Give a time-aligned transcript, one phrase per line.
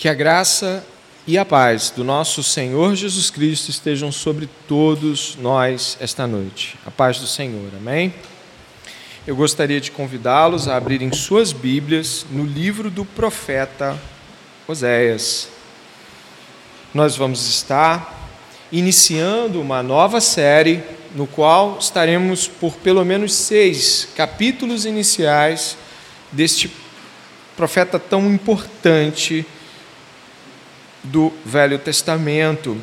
[0.00, 0.82] Que a graça
[1.26, 6.78] e a paz do nosso Senhor Jesus Cristo estejam sobre todos nós esta noite.
[6.86, 8.14] A paz do Senhor, amém?
[9.26, 13.94] Eu gostaria de convidá-los a abrirem suas Bíblias no livro do profeta
[14.66, 15.48] Oséias.
[16.94, 18.26] Nós vamos estar
[18.72, 20.82] iniciando uma nova série,
[21.14, 25.76] no qual estaremos por pelo menos seis capítulos iniciais
[26.32, 26.70] deste
[27.54, 29.44] profeta tão importante
[31.02, 32.76] do Velho Testamento.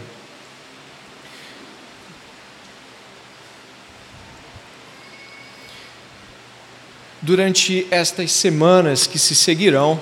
[7.21, 9.99] Durante estas semanas que se seguirão,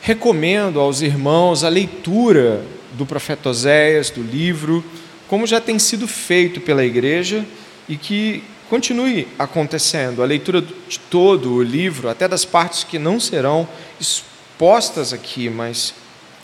[0.00, 4.84] recomendo aos irmãos a leitura do profeta Oséias, do livro,
[5.26, 7.44] como já tem sido feito pela igreja
[7.88, 10.22] e que continue acontecendo.
[10.22, 13.68] A leitura de todo o livro, até das partes que não serão
[14.00, 15.94] expostas aqui, mas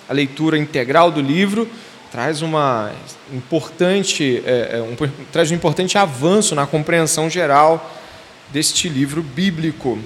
[0.08, 1.68] a leitura integral do livro
[2.10, 2.92] traz uma
[3.32, 4.94] importante é, é, um,
[5.32, 7.92] traz um importante avanço na compreensão geral
[8.52, 9.98] deste livro bíblico.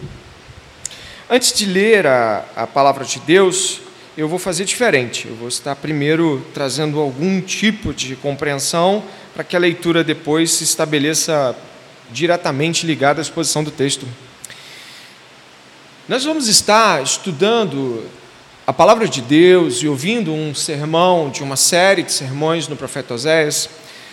[1.28, 3.80] Antes de ler a, a palavra de Deus,
[4.16, 5.28] eu vou fazer diferente.
[5.28, 10.64] Eu vou estar primeiro trazendo algum tipo de compreensão para que a leitura depois se
[10.64, 11.55] estabeleça
[12.10, 14.06] diretamente ligada à exposição do texto.
[16.08, 18.02] Nós vamos estar estudando
[18.69, 23.14] a palavra de Deus e ouvindo um sermão de uma série de sermões no profeta
[23.14, 23.66] Oséias,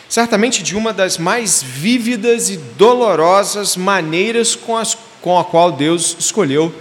[0.07, 6.15] certamente de uma das mais vívidas e dolorosas maneiras com, as, com a qual Deus
[6.17, 6.73] escolheu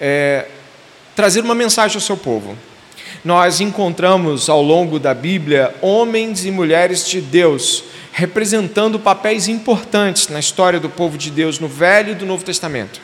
[0.00, 0.46] é,
[1.16, 2.56] trazer uma mensagem ao seu povo.
[3.24, 7.82] Nós encontramos ao longo da Bíblia homens e mulheres de Deus
[8.12, 13.00] representando papéis importantes na história do povo de Deus no Velho e do Novo Testamento.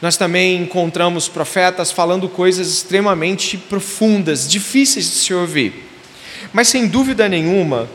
[0.00, 5.84] Nós também encontramos profetas falando coisas extremamente profundas, difíceis de se ouvir.
[6.52, 7.88] Mas sem dúvida nenhuma,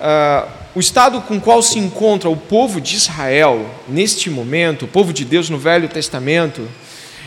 [0.00, 5.12] uh, o estado com qual se encontra o povo de Israel neste momento, o povo
[5.12, 6.68] de Deus no Velho Testamento,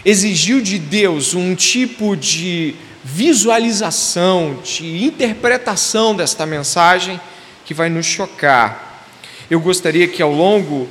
[0.05, 7.19] exigiu de Deus um tipo de visualização, de interpretação desta mensagem
[7.66, 9.07] que vai nos chocar.
[9.49, 10.87] Eu gostaria que ao longo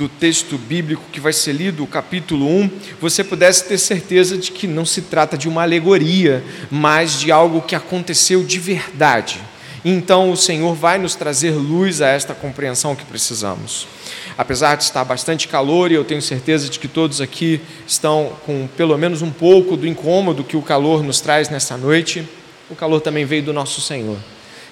[0.00, 4.50] do texto bíblico que vai ser lido, o capítulo 1, você pudesse ter certeza de
[4.50, 9.38] que não se trata de uma alegoria, mas de algo que aconteceu de verdade.
[9.84, 13.86] Então o Senhor vai nos trazer luz a esta compreensão que precisamos.
[14.38, 18.66] Apesar de estar bastante calor, e eu tenho certeza de que todos aqui estão com
[18.74, 22.26] pelo menos um pouco do incômodo que o calor nos traz nesta noite,
[22.70, 24.16] o calor também veio do nosso Senhor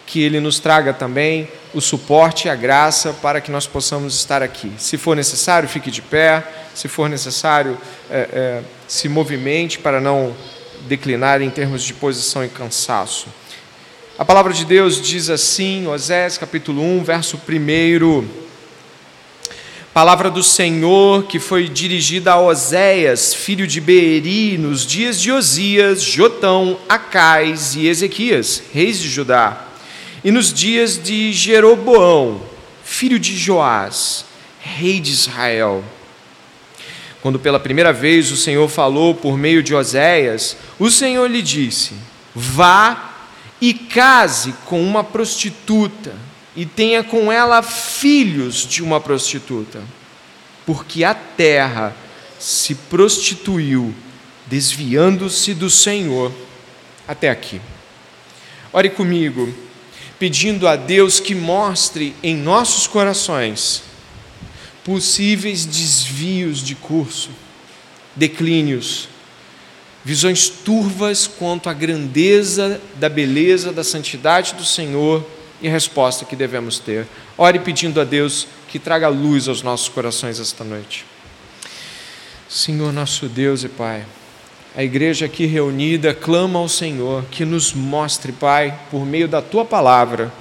[0.08, 4.42] que Ele nos traga também o suporte e a graça para que nós possamos estar
[4.42, 4.72] aqui.
[4.78, 6.42] Se for necessário, fique de pé,
[6.74, 7.76] se for necessário,
[8.10, 10.34] é, é, se movimente para não
[10.88, 13.26] declinar em termos de posição e cansaço.
[14.18, 18.26] A palavra de Deus diz assim, Osés capítulo 1, verso 1.
[19.92, 26.02] Palavra do Senhor que foi dirigida a Oséias, filho de Beeri, nos dias de Osias,
[26.02, 29.67] Jotão, Acais e Ezequias, reis de Judá
[30.24, 32.42] e nos dias de Jeroboão,
[32.82, 34.24] filho de Joás,
[34.60, 35.84] rei de Israel.
[37.22, 41.94] Quando pela primeira vez o Senhor falou por meio de Oséias, o Senhor lhe disse:
[42.34, 43.14] Vá
[43.60, 46.14] e case com uma prostituta,
[46.54, 49.82] e tenha com ela filhos de uma prostituta,
[50.64, 51.94] porque a terra
[52.38, 53.94] se prostituiu,
[54.46, 56.32] desviando-se do Senhor.
[57.06, 57.60] Até aqui.
[58.72, 59.67] Ore comigo
[60.18, 63.82] pedindo a Deus que mostre em nossos corações
[64.84, 67.30] possíveis desvios de curso,
[68.16, 69.08] declínios,
[70.04, 75.24] visões turvas quanto à grandeza da beleza, da santidade do Senhor
[75.60, 77.06] e a resposta que devemos ter.
[77.36, 81.04] Ore pedindo a Deus que traga luz aos nossos corações esta noite.
[82.48, 84.06] Senhor nosso Deus e Pai,
[84.76, 89.64] a igreja aqui reunida clama ao Senhor que nos mostre, Pai, por meio da tua
[89.64, 90.32] palavra,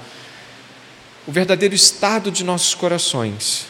[1.26, 3.66] o verdadeiro estado de nossos corações.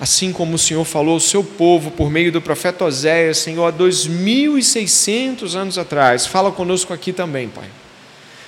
[0.00, 3.72] Assim como o Senhor falou ao seu povo por meio do profeta Oséias, Senhor, há
[3.72, 7.68] 2.600 anos atrás, fala conosco aqui também, Pai,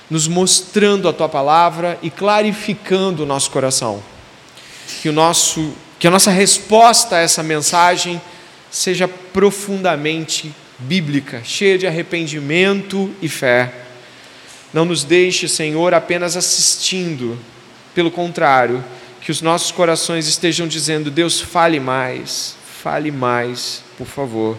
[0.09, 4.03] nos mostrando a tua palavra e clarificando o nosso coração.
[5.03, 8.21] Que, o nosso, que a nossa resposta a essa mensagem
[8.71, 13.73] seja profundamente bíblica, cheia de arrependimento e fé.
[14.73, 17.39] Não nos deixe, Senhor, apenas assistindo,
[17.95, 18.85] pelo contrário,
[19.21, 24.59] que os nossos corações estejam dizendo: Deus, fale mais, fale mais, por favor,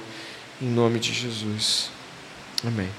[0.61, 1.89] em nome de Jesus.
[2.65, 2.89] Amém.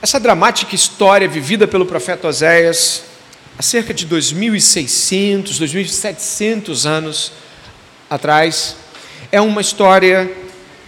[0.00, 3.04] Essa dramática história vivida pelo profeta Oséias
[3.58, 7.32] há cerca de 2.600, 2.700 anos
[8.08, 8.76] atrás,
[9.30, 10.30] é uma história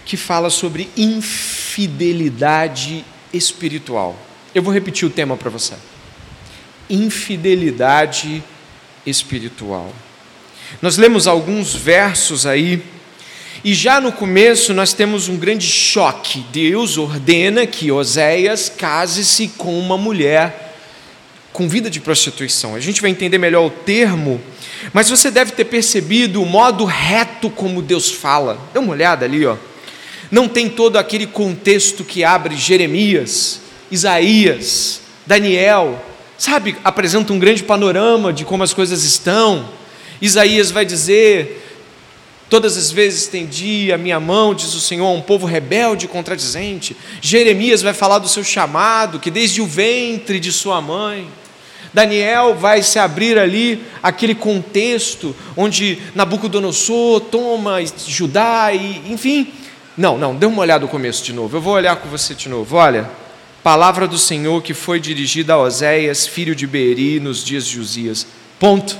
[0.05, 3.03] que fala sobre infidelidade
[3.33, 4.17] espiritual.
[4.53, 5.73] Eu vou repetir o tema para você.
[6.89, 8.43] Infidelidade
[9.05, 9.91] espiritual.
[10.81, 12.81] Nós lemos alguns versos aí,
[13.63, 16.45] e já no começo nós temos um grande choque.
[16.51, 20.64] Deus ordena que Oséias case-se com uma mulher
[21.55, 22.75] com vida de prostituição.
[22.75, 24.41] A gente vai entender melhor o termo,
[24.91, 28.59] mas você deve ter percebido o modo reto como Deus fala.
[28.73, 29.55] Dê uma olhada ali, ó.
[30.29, 36.03] Não tem todo aquele contexto que abre Jeremias, Isaías, Daniel,
[36.37, 36.75] sabe?
[36.83, 39.69] Apresenta um grande panorama de como as coisas estão.
[40.21, 41.63] Isaías vai dizer:
[42.49, 46.09] Todas as vezes estendi a minha mão, diz o Senhor, a um povo rebelde e
[46.09, 46.97] contradizente.
[47.21, 51.29] Jeremias vai falar do seu chamado, que desde o ventre de sua mãe.
[51.95, 59.47] Daniel vai se abrir ali aquele contexto onde Nabucodonosor toma Judá e, enfim.
[59.95, 61.55] Não, não, dê uma olhada no começo de novo.
[61.55, 62.75] Eu vou olhar com você de novo.
[62.75, 63.09] Olha,
[63.63, 68.27] palavra do Senhor que foi dirigida a Oséias, filho de Beeri, nos dias de Uzias.
[68.59, 68.99] Ponto.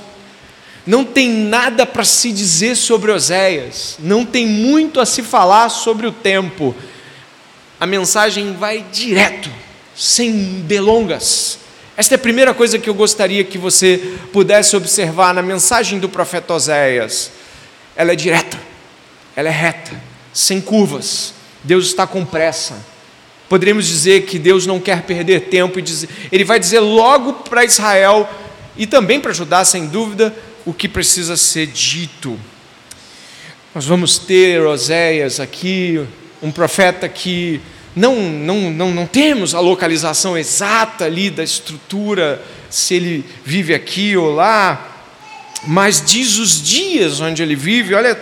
[0.86, 6.06] Não tem nada para se dizer sobre Oséias, não tem muito a se falar sobre
[6.06, 6.74] o tempo.
[7.78, 9.50] A mensagem vai direto,
[9.94, 11.65] sem delongas.
[11.96, 16.10] Esta é a primeira coisa que eu gostaria que você pudesse observar na mensagem do
[16.10, 17.30] profeta Oséias.
[17.96, 18.58] Ela é direta,
[19.34, 19.98] ela é reta,
[20.30, 21.32] sem curvas.
[21.64, 22.84] Deus está com pressa.
[23.48, 25.84] Poderíamos dizer que Deus não quer perder tempo e
[26.30, 28.28] ele vai dizer logo para Israel
[28.76, 30.34] e também para Judá, sem dúvida,
[30.66, 32.38] o que precisa ser dito.
[33.74, 36.04] Nós vamos ter Oséias aqui,
[36.42, 37.60] um profeta que
[37.96, 44.14] não, não, não, não temos a localização exata ali da estrutura, se ele vive aqui
[44.14, 44.96] ou lá,
[45.66, 47.94] mas diz os dias onde ele vive.
[47.94, 48.20] Olha,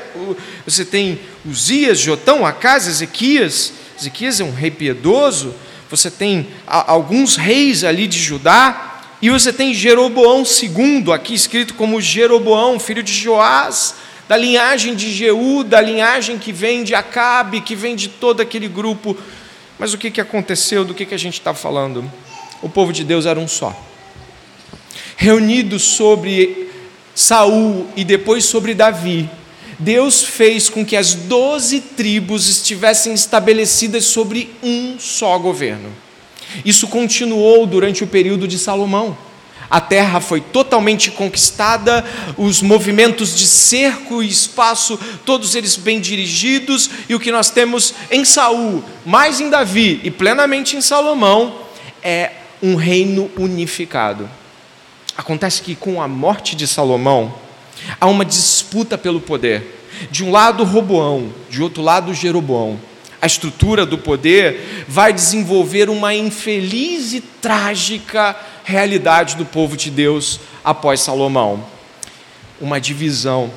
[0.64, 3.72] você tem Uzias, Jotão, Acas, Ezequias.
[4.00, 5.52] Ezequias é um rei piedoso.
[5.90, 8.92] Você tem alguns reis ali de Judá.
[9.20, 13.94] E você tem Jeroboão II, aqui escrito como Jeroboão, filho de Joás,
[14.28, 18.68] da linhagem de Jeú, da linhagem que vem de Acabe, que vem de todo aquele
[18.68, 19.16] grupo
[19.78, 20.84] mas o que, que aconteceu?
[20.84, 22.10] Do que, que a gente está falando?
[22.62, 23.74] O povo de Deus era um só.
[25.16, 26.70] Reunido sobre
[27.14, 29.28] Saul e depois sobre Davi,
[29.78, 35.92] Deus fez com que as doze tribos estivessem estabelecidas sobre um só governo.
[36.64, 39.16] Isso continuou durante o período de Salomão.
[39.70, 42.04] A terra foi totalmente conquistada,
[42.36, 47.94] os movimentos de cerco e espaço, todos eles bem dirigidos, e o que nós temos
[48.10, 51.60] em Saul, mais em Davi e plenamente em Salomão,
[52.02, 54.28] é um reino unificado.
[55.16, 57.34] Acontece que com a morte de Salomão,
[58.00, 59.82] há uma disputa pelo poder.
[60.10, 62.80] De um lado, Roboão, de outro lado, Jeroboão
[63.24, 70.38] a estrutura do poder, vai desenvolver uma infeliz e trágica realidade do povo de Deus
[70.62, 71.64] após Salomão.
[72.60, 73.50] Uma divisão.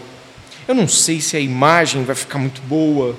[0.70, 3.14] Eu não sei se a imagem vai ficar muito boa,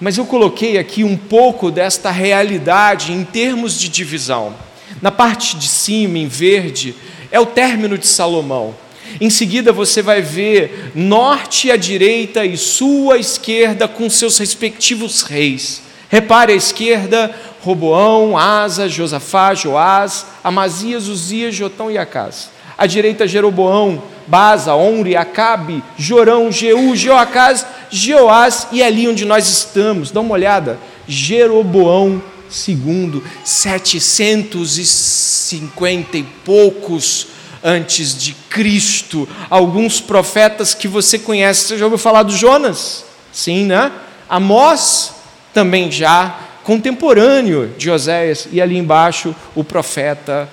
[0.00, 4.54] mas eu coloquei aqui um pouco desta realidade em termos de divisão.
[5.02, 6.94] Na parte de cima, em verde,
[7.30, 8.74] é o término de Salomão.
[9.20, 15.20] Em seguida você vai ver norte à direita e sul à esquerda com seus respectivos
[15.20, 15.89] reis.
[16.10, 17.30] Repare à esquerda,
[17.62, 22.50] Roboão, Asa, Josafá, Joás, Amazias, Uzias, Jotão e Acás.
[22.76, 30.10] À direita, Jeroboão, Baza, Onre, Acabe, Jorão, Jeú, Jeoacás, Jeoás, e ali onde nós estamos,
[30.10, 37.28] dá uma olhada, Jeroboão segundo, 750 e poucos
[37.62, 39.28] antes de Cristo.
[39.48, 43.04] Alguns profetas que você conhece, você já ouviu falar do Jonas?
[43.32, 43.92] Sim, né?
[44.28, 45.12] Amós,
[45.52, 50.48] também já contemporâneo de Oséias, e ali embaixo o profeta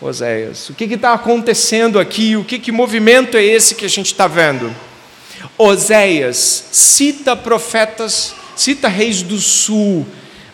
[0.00, 0.68] Oséias.
[0.68, 2.36] O que está acontecendo aqui?
[2.36, 4.74] O que, que movimento é esse que a gente está vendo?
[5.58, 10.06] Oséias cita profetas, cita reis do sul,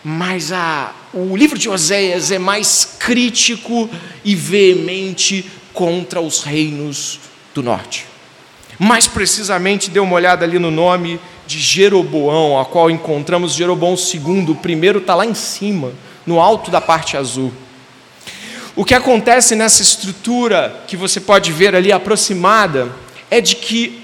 [0.03, 3.89] mas a, o livro de Oséias é mais crítico
[4.23, 7.19] e veemente contra os reinos
[7.53, 8.12] do norte.
[8.79, 14.51] Mais precisamente, dê uma olhada ali no nome de Jeroboão, a qual encontramos Jeroboão II,
[14.51, 15.91] o primeiro está lá em cima,
[16.25, 17.51] no alto da parte azul.
[18.75, 22.91] O que acontece nessa estrutura que você pode ver ali aproximada
[23.29, 24.01] é de que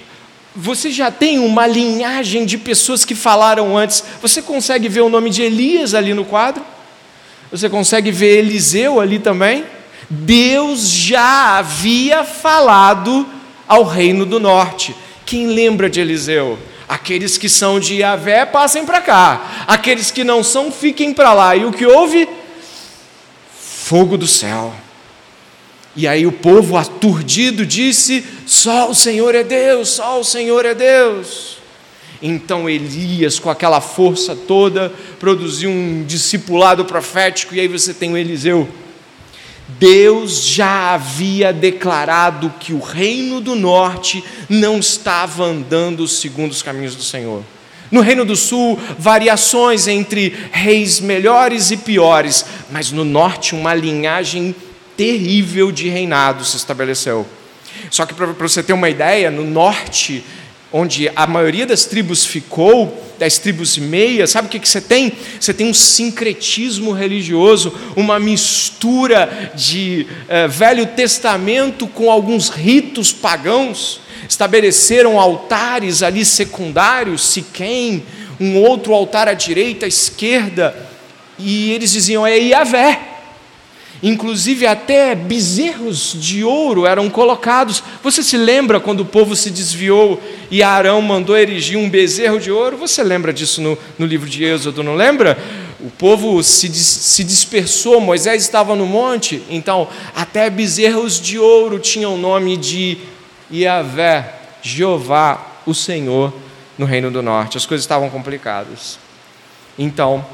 [0.56, 4.04] você já tem uma linhagem de pessoas que falaram antes.
[4.22, 6.64] Você consegue ver o nome de Elias ali no quadro?
[7.52, 9.64] Você consegue ver Eliseu ali também?
[10.10, 13.28] Deus já havia falado
[13.70, 14.96] ao reino do norte.
[15.26, 16.58] Quem lembra de Eliseu?
[16.88, 21.56] Aqueles que são de Yahvé passem para cá, aqueles que não são fiquem para lá.
[21.56, 22.28] E o que houve?
[23.54, 24.74] Fogo do céu.
[25.96, 30.74] E aí o povo aturdido disse: Só o Senhor é Deus, só o Senhor é
[30.74, 31.60] Deus.
[32.22, 38.18] Então Elias, com aquela força toda, produziu um discipulado profético, e aí você tem o
[38.18, 38.68] Eliseu.
[39.78, 46.96] Deus já havia declarado que o reino do norte não estava andando segundo os caminhos
[46.96, 47.44] do Senhor.
[47.92, 54.56] No Reino do Sul, variações entre reis melhores e piores, mas no norte, uma linhagem
[54.96, 57.26] terrível de reinado se estabeleceu.
[57.90, 60.24] Só que para você ter uma ideia, no norte,
[60.72, 65.12] onde a maioria das tribos ficou, das tribos meias, sabe o que, que você tem?
[65.40, 74.00] Você tem um sincretismo religioso, uma mistura de eh, Velho Testamento com alguns ritos pagãos.
[74.28, 78.04] Estabeleceram altares ali secundários, Siquém,
[78.40, 80.76] um outro altar à direita, à esquerda,
[81.38, 83.19] e eles diziam: é Iavé.
[84.02, 87.84] Inclusive, até bezerros de ouro eram colocados.
[88.02, 92.50] Você se lembra quando o povo se desviou e Arão mandou erigir um bezerro de
[92.50, 92.78] ouro?
[92.78, 95.38] Você lembra disso no, no livro de Êxodo, não lembra?
[95.82, 102.16] O povo se, se dispersou, Moisés estava no monte, então até bezerros de ouro tinham
[102.16, 102.98] o nome de
[103.52, 106.34] Yahvé, Jeová, o Senhor,
[106.78, 107.58] no Reino do Norte.
[107.58, 108.98] As coisas estavam complicadas.
[109.78, 110.26] Então,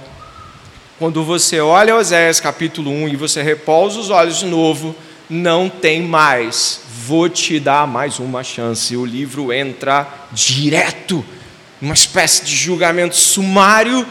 [0.98, 4.96] quando você olha Oséias capítulo 1 e você repousa os olhos de novo,
[5.30, 6.82] não tem mais.
[7.06, 8.96] Vou te dar mais uma chance.
[8.96, 11.24] O livro entra direto,
[11.82, 14.06] uma espécie de julgamento sumário.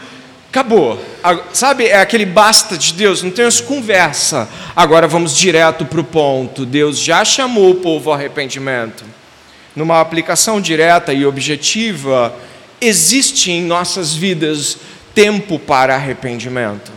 [0.49, 1.03] Acabou.
[1.51, 4.47] Sabe, é aquele basta de Deus, não temos conversa.
[4.75, 6.67] Agora vamos direto para o ponto.
[6.67, 9.03] Deus já chamou o povo ao arrependimento.
[9.75, 12.33] Numa aplicação direta e objetiva,
[12.79, 14.77] existe em nossas vidas
[15.15, 16.91] tempo para arrependimento.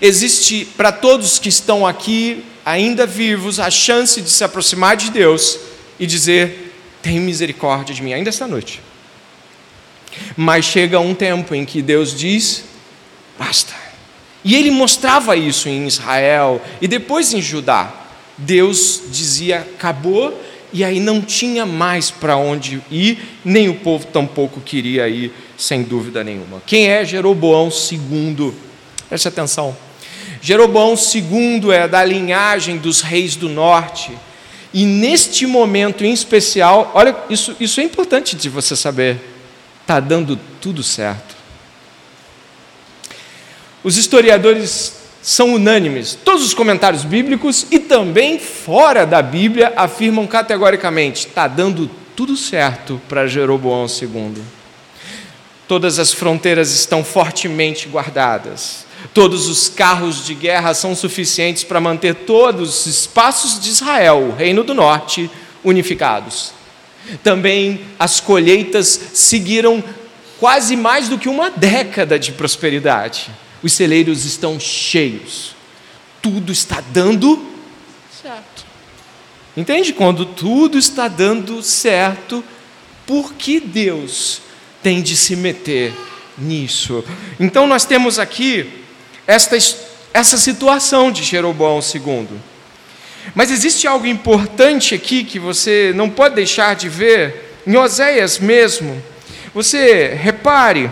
[0.00, 5.58] Existe para todos que estão aqui, ainda vivos, a chance de se aproximar de Deus
[5.98, 8.80] e dizer: tem misericórdia de mim, ainda esta noite.
[10.36, 12.64] Mas chega um tempo em que Deus diz:
[13.38, 13.74] basta.
[14.44, 17.92] E ele mostrava isso em Israel e depois em Judá.
[18.38, 20.40] Deus dizia: acabou,
[20.72, 25.82] e aí não tinha mais para onde ir, nem o povo tampouco queria ir sem
[25.82, 26.62] dúvida nenhuma.
[26.66, 28.52] Quem é Jeroboão II?
[29.08, 29.76] Preste atenção.
[30.40, 34.12] Jeroboão II é da linhagem dos reis do norte.
[34.72, 39.18] E neste momento em especial, olha, isso, isso é importante de você saber,
[39.80, 41.34] está dando tudo certo.
[43.82, 51.26] Os historiadores são unânimes, todos os comentários bíblicos e também fora da Bíblia afirmam categoricamente:
[51.26, 54.40] está dando tudo certo para Jeroboão II.
[55.66, 58.86] Todas as fronteiras estão fortemente guardadas.
[59.12, 64.36] Todos os carros de guerra são suficientes para manter todos os espaços de Israel, o
[64.36, 65.28] Reino do Norte,
[65.64, 66.52] unificados.
[67.24, 69.82] Também as colheitas seguiram
[70.38, 73.28] quase mais do que uma década de prosperidade.
[73.66, 75.56] Os celeiros estão cheios.
[76.22, 77.44] Tudo está dando
[78.22, 78.64] certo.
[79.56, 79.92] Entende?
[79.92, 82.44] Quando tudo está dando certo,
[83.04, 84.40] por que Deus
[84.84, 85.92] tem de se meter
[86.38, 87.02] nisso.
[87.40, 88.84] Então nós temos aqui
[89.26, 89.58] esta,
[90.14, 92.28] essa situação de Jeroboão II.
[93.34, 99.02] Mas existe algo importante aqui que você não pode deixar de ver, em Oséias mesmo.
[99.52, 100.88] Você repare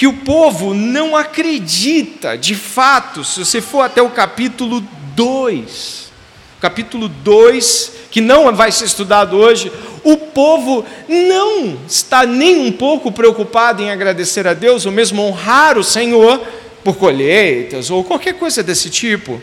[0.00, 4.82] que o povo não acredita, de fato, se você for até o capítulo
[5.14, 6.10] 2,
[6.58, 9.70] capítulo 2, que não vai ser estudado hoje,
[10.02, 15.76] o povo não está nem um pouco preocupado em agradecer a Deus, ou mesmo honrar
[15.76, 16.40] o Senhor
[16.82, 19.38] por colheitas ou qualquer coisa desse tipo.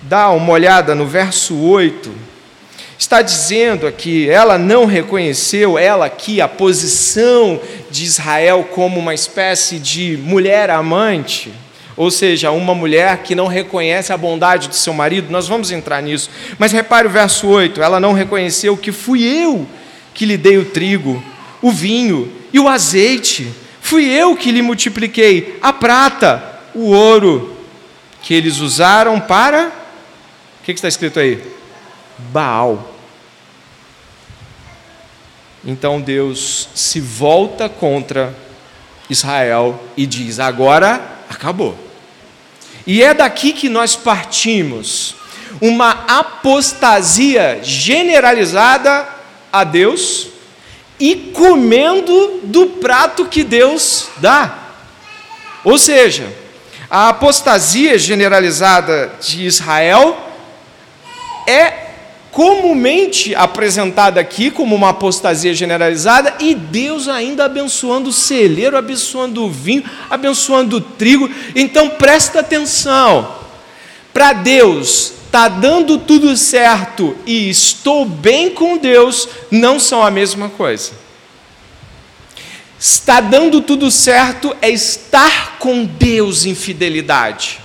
[0.00, 2.08] Dá uma olhada no verso 8.
[2.98, 9.78] Está dizendo aqui, ela não reconheceu, ela aqui, a posição de Israel como uma espécie
[9.78, 11.52] de mulher amante
[11.96, 16.02] ou seja, uma mulher que não reconhece a bondade do seu marido, nós vamos entrar
[16.02, 16.30] nisso.
[16.58, 19.66] Mas repare o verso 8: ela não reconheceu que fui eu
[20.14, 21.22] que lhe dei o trigo,
[21.60, 23.48] o vinho e o azeite,
[23.80, 27.56] fui eu que lhe multipliquei a prata, o ouro,
[28.22, 29.68] que eles usaram para.
[30.60, 31.42] O que está escrito aí?
[32.30, 32.94] Baal.
[35.64, 38.34] Então Deus se volta contra
[39.08, 41.76] Israel e diz: agora acabou.
[42.86, 45.16] E é daqui que nós partimos.
[45.60, 49.06] Uma apostasia generalizada
[49.52, 50.28] a Deus
[50.98, 54.58] e comendo do prato que Deus dá.
[55.62, 56.32] Ou seja,
[56.90, 60.18] a apostasia generalizada de Israel
[61.46, 61.91] é
[62.32, 69.50] comumente apresentada aqui como uma apostasia generalizada e Deus ainda abençoando o celeiro, abençoando o
[69.50, 71.30] vinho, abençoando o trigo.
[71.54, 73.36] Então presta atenção.
[74.14, 80.48] Para Deus, está dando tudo certo e estou bem com Deus, não são a mesma
[80.48, 80.92] coisa.
[82.78, 87.62] Está dando tudo certo é estar com Deus em fidelidade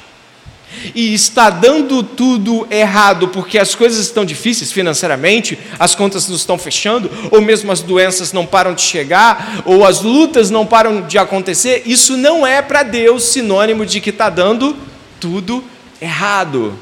[0.93, 6.57] e está dando tudo errado porque as coisas estão difíceis financeiramente, as contas não estão
[6.57, 11.17] fechando, ou mesmo as doenças não param de chegar, ou as lutas não param de
[11.17, 14.75] acontecer, isso não é para Deus sinônimo de que está dando
[15.19, 15.63] tudo
[16.01, 16.77] errado.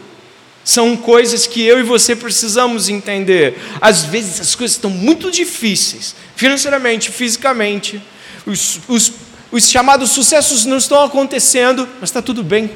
[0.63, 3.59] São coisas que eu e você precisamos entender.
[3.79, 8.01] Às vezes as coisas estão muito difíceis, financeiramente, fisicamente,
[8.47, 9.11] os, os,
[9.51, 12.69] os chamados sucessos não estão acontecendo, mas está tudo bem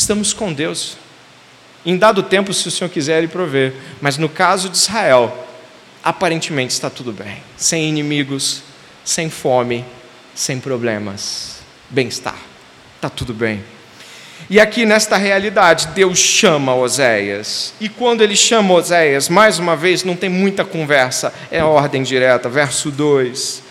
[0.00, 0.96] estamos com Deus.
[1.84, 3.74] Em dado tempo, se o Senhor quiser, Ele prover.
[4.00, 5.46] Mas no caso de Israel,
[6.02, 7.42] aparentemente está tudo bem.
[7.56, 8.62] Sem inimigos,
[9.04, 9.84] sem fome,
[10.34, 11.60] sem problemas.
[11.90, 12.36] Bem-estar.
[12.96, 13.62] Está tudo bem.
[14.48, 17.74] E aqui nesta realidade, Deus chama Oséias.
[17.78, 22.48] E quando ele chama Oséias, mais uma vez, não tem muita conversa, é ordem direta.
[22.48, 23.62] Verso 2: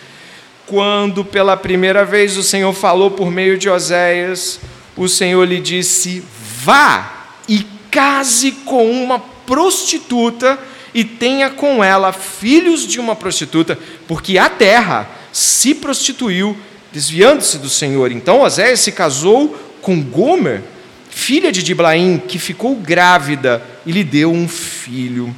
[0.68, 4.60] Quando pela primeira vez o Senhor falou por meio de Oséias,
[5.00, 6.22] o Senhor lhe disse:
[6.62, 10.60] Vá e case com uma prostituta
[10.94, 16.56] e tenha com ela filhos de uma prostituta, porque a terra se prostituiu,
[16.92, 18.12] desviando-se do Senhor.
[18.12, 20.62] Então Oséias se casou com Gomer,
[21.10, 25.34] filha de Diblaim, que ficou grávida e lhe deu um filho.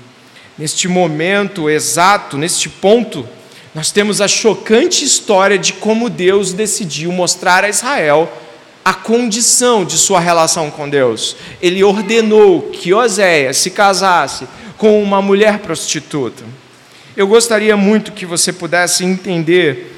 [0.58, 3.28] Neste momento exato, neste ponto,
[3.76, 8.41] nós temos a chocante história de como Deus decidiu mostrar a Israel
[8.84, 11.36] a condição de sua relação com Deus.
[11.62, 16.44] Ele ordenou que Oséias se casasse com uma mulher prostituta.
[17.16, 19.92] Eu gostaria muito que você pudesse entender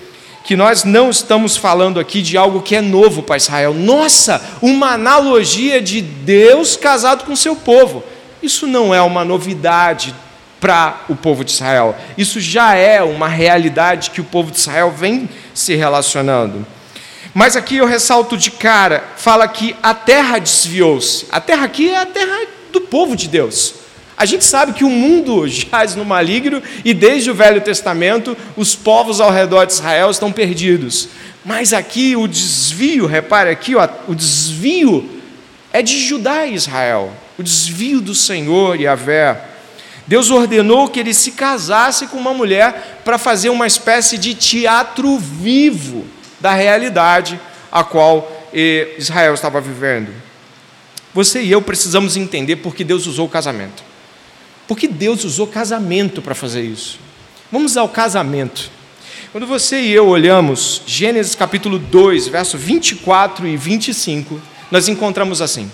[0.43, 3.73] que nós não estamos falando aqui de algo que é novo para Israel.
[3.73, 8.03] Nossa, uma analogia de Deus casado com seu povo.
[8.41, 10.13] Isso não é uma novidade
[10.59, 11.95] para o povo de Israel.
[12.17, 16.65] Isso já é uma realidade que o povo de Israel vem se relacionando.
[17.33, 21.25] Mas aqui eu ressalto de cara, fala que a terra desviou-se.
[21.31, 23.73] A terra aqui é a terra do povo de Deus.
[24.15, 28.75] A gente sabe que o mundo jaz no maligno e desde o Velho Testamento os
[28.75, 31.09] povos ao redor de Israel estão perdidos.
[31.43, 35.09] Mas aqui o desvio, repare aqui, ó, o desvio
[35.73, 37.11] é de Judá e Israel.
[37.37, 39.41] O desvio do Senhor e a Vé.
[40.05, 45.17] Deus ordenou que ele se casasse com uma mulher para fazer uma espécie de teatro
[45.17, 46.05] vivo
[46.43, 47.39] da realidade
[47.71, 48.29] a qual
[48.97, 50.09] Israel estava vivendo.
[51.13, 53.81] Você e eu precisamos entender por que Deus usou o casamento.
[54.67, 56.99] Por que Deus usou casamento para fazer isso?
[57.49, 58.69] Vamos ao casamento.
[59.31, 65.71] Quando você e eu olhamos Gênesis capítulo 2, verso 24 e 25, nós encontramos assim: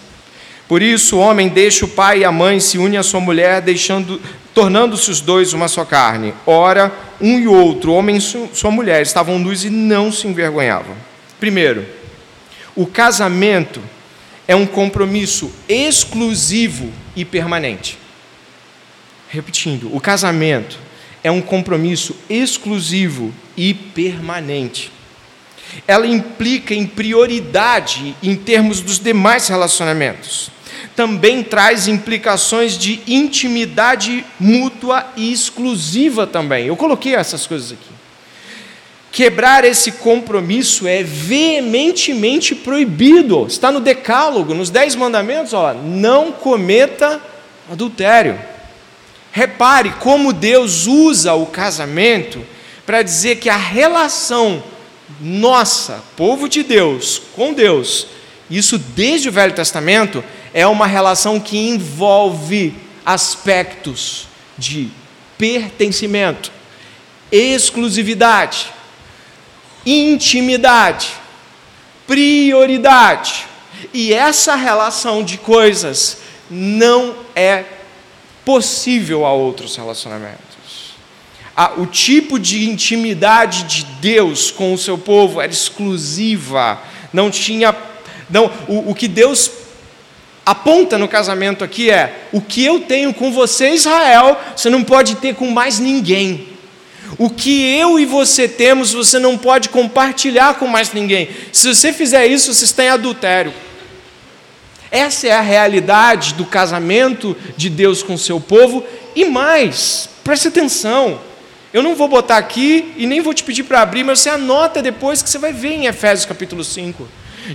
[0.67, 3.59] Por isso o homem deixa o pai e a mãe, se une à sua mulher,
[3.59, 4.21] deixando,
[4.53, 6.33] tornando-se os dois uma só carne.
[6.45, 10.95] Ora, um e outro, homem e sua mulher, estavam nus e não se envergonhavam.
[11.39, 11.85] Primeiro,
[12.75, 13.81] o casamento
[14.47, 17.97] é um compromisso exclusivo e permanente.
[19.29, 20.79] Repetindo, o casamento
[21.23, 24.91] é um compromisso exclusivo e permanente.
[25.87, 30.51] Ela implica em prioridade em termos dos demais relacionamentos
[30.95, 36.67] também traz implicações de intimidade mútua e exclusiva também.
[36.67, 37.99] Eu coloquei essas coisas aqui.
[39.11, 43.47] Quebrar esse compromisso é veementemente proibido.
[43.47, 47.19] Está no Decálogo, nos Dez Mandamentos, ó, não cometa
[47.71, 48.39] adultério.
[49.31, 52.45] Repare como Deus usa o casamento
[52.85, 54.63] para dizer que a relação
[55.19, 58.07] nossa, povo de Deus, com Deus,
[58.49, 64.89] isso desde o Velho Testamento, é uma relação que envolve aspectos de
[65.37, 66.51] pertencimento,
[67.31, 68.67] exclusividade,
[69.85, 71.13] intimidade,
[72.05, 73.47] prioridade.
[73.93, 76.17] E essa relação de coisas
[76.49, 77.63] não é
[78.43, 80.49] possível a outros relacionamentos.
[81.77, 86.81] O tipo de intimidade de Deus com o seu povo era exclusiva,
[87.11, 87.75] não tinha.
[88.29, 89.51] Não, o, o que Deus
[90.51, 95.15] aponta no casamento aqui é: o que eu tenho com você, Israel, você não pode
[95.15, 96.47] ter com mais ninguém.
[97.17, 101.29] O que eu e você temos, você não pode compartilhar com mais ninguém.
[101.51, 103.53] Se você fizer isso, você está em adultério.
[104.91, 108.83] Essa é a realidade do casamento de Deus com seu povo.
[109.15, 111.19] E mais, preste atenção.
[111.73, 114.81] Eu não vou botar aqui e nem vou te pedir para abrir, mas você anota
[114.81, 117.07] depois que você vai ver em Efésios capítulo 5,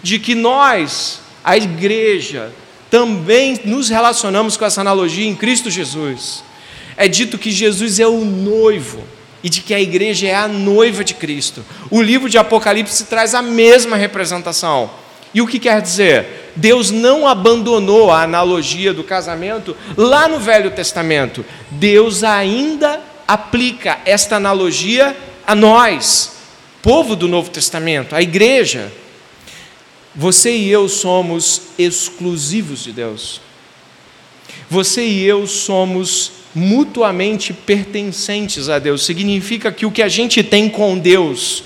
[0.03, 2.53] de que nós, a igreja,
[2.91, 6.45] também nos relacionamos com essa analogia em Cristo Jesus.
[6.97, 9.03] É dito que Jesus é o noivo
[9.43, 11.65] e de que a igreja é a noiva de Cristo.
[11.91, 14.91] O livro de Apocalipse traz a mesma representação.
[15.35, 16.53] E o que quer dizer?
[16.55, 21.45] Deus não abandonou a analogia do casamento lá no Velho Testamento.
[21.71, 25.17] Deus ainda aplica esta analogia
[25.47, 26.37] a nós,
[26.81, 28.93] povo do Novo Testamento, a igreja.
[30.17, 33.41] Você e eu somos exclusivos de Deus.
[34.71, 39.05] Você e eu somos mutuamente pertencentes a Deus.
[39.05, 41.65] Significa que o que a gente tem com Deus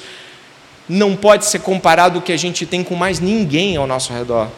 [0.88, 4.48] não pode ser comparado ao que a gente tem com mais ninguém ao nosso redor.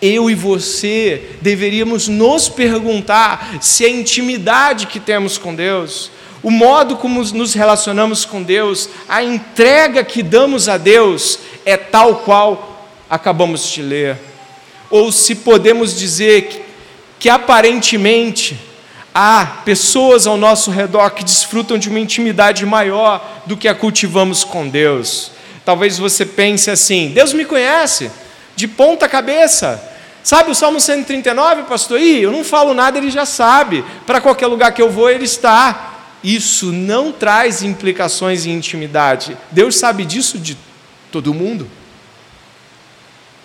[0.00, 6.10] Eu e você deveríamos nos perguntar se a intimidade que temos com Deus,
[6.42, 12.20] o modo como nos relacionamos com Deus, a entrega que damos a Deus é tal
[12.20, 12.69] qual
[13.10, 14.16] acabamos de ler.
[14.88, 16.62] Ou se podemos dizer que,
[17.18, 18.56] que aparentemente
[19.12, 24.44] há pessoas ao nosso redor que desfrutam de uma intimidade maior do que a cultivamos
[24.44, 25.32] com Deus.
[25.64, 28.10] Talvez você pense assim: Deus me conhece
[28.54, 29.88] de ponta cabeça.
[30.22, 31.98] Sabe o Salmo 139, pastor?
[31.98, 33.84] Ih, eu não falo nada, ele já sabe.
[34.06, 35.96] Para qualquer lugar que eu vou, ele está.
[36.22, 39.36] Isso não traz implicações em intimidade.
[39.50, 40.58] Deus sabe disso de
[41.10, 41.66] todo mundo.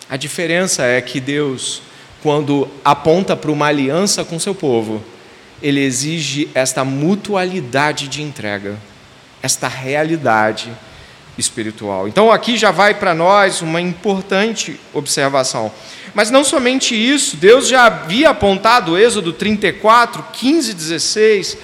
[0.09, 1.81] A diferença é que Deus,
[2.21, 5.03] quando aponta para uma aliança com seu povo,
[5.61, 8.77] ele exige esta mutualidade de entrega,
[9.41, 10.71] esta realidade
[11.37, 12.07] espiritual.
[12.07, 15.71] Então aqui já vai para nós uma importante observação.
[16.13, 21.57] Mas não somente isso, Deus já havia apontado, Êxodo 34, 15 e 16,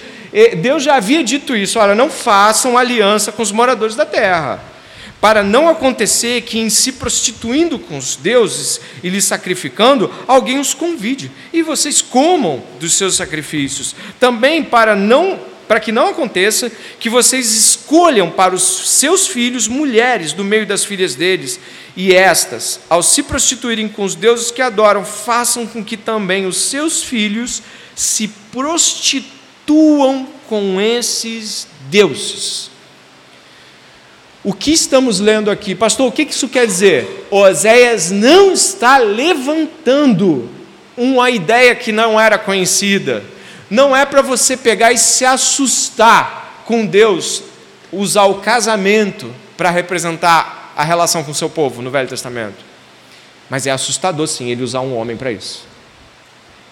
[0.60, 4.60] Deus já havia dito isso: olha, não façam aliança com os moradores da terra,
[5.22, 10.74] para não acontecer que, em se prostituindo com os deuses e lhes sacrificando, alguém os
[10.74, 13.94] convide e vocês comam dos seus sacrifícios.
[14.18, 20.32] Também para não para que não aconteça que vocês escolham para os seus filhos mulheres
[20.32, 21.58] do meio das filhas deles,
[21.96, 26.56] e estas, ao se prostituírem com os deuses que adoram, façam com que também os
[26.56, 27.62] seus filhos
[27.94, 32.71] se prostituam com esses deuses.
[34.44, 35.74] O que estamos lendo aqui?
[35.74, 37.28] Pastor, o que isso quer dizer?
[37.30, 40.48] Oséias não está levantando
[40.96, 43.22] uma ideia que não era conhecida
[43.72, 47.42] não é para você pegar e se assustar com Deus,
[47.90, 52.62] usar o casamento para representar a relação com o seu povo no Velho Testamento.
[53.48, 55.64] Mas é assustador, sim, ele usar um homem para isso.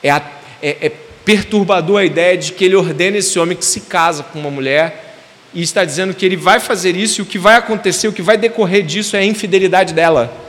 [0.03, 0.23] É, a,
[0.63, 0.93] é, é
[1.25, 5.10] perturbador a ideia de que ele ordena esse homem que se casa com uma mulher
[5.53, 8.23] e está dizendo que ele vai fazer isso e o que vai acontecer, o que
[8.23, 10.49] vai decorrer disso é a infidelidade dela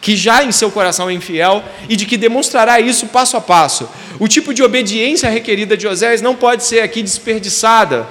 [0.00, 3.88] que já em seu coração é infiel e de que demonstrará isso passo a passo.
[4.18, 8.06] O tipo de obediência requerida de Oséias não pode ser aqui desperdiçada,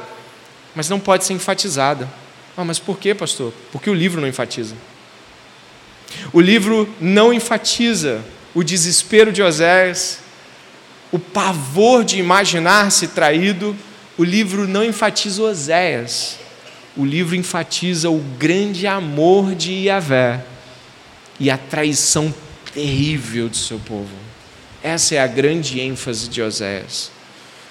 [0.76, 2.08] mas não pode ser enfatizada.
[2.56, 3.54] Ah, mas por quê, pastor?
[3.72, 4.76] Porque o livro não enfatiza.
[6.32, 8.22] O livro não enfatiza
[8.54, 10.20] o desespero de Oséias,
[11.12, 13.76] o pavor de imaginar-se traído.
[14.20, 16.40] O livro não enfatiza Oséias.
[16.98, 20.44] O livro enfatiza o grande amor de Yahvé
[21.40, 22.36] e a traição
[22.74, 24.12] terrível do seu povo.
[24.84, 27.10] Essa é a grande ênfase de Oséias.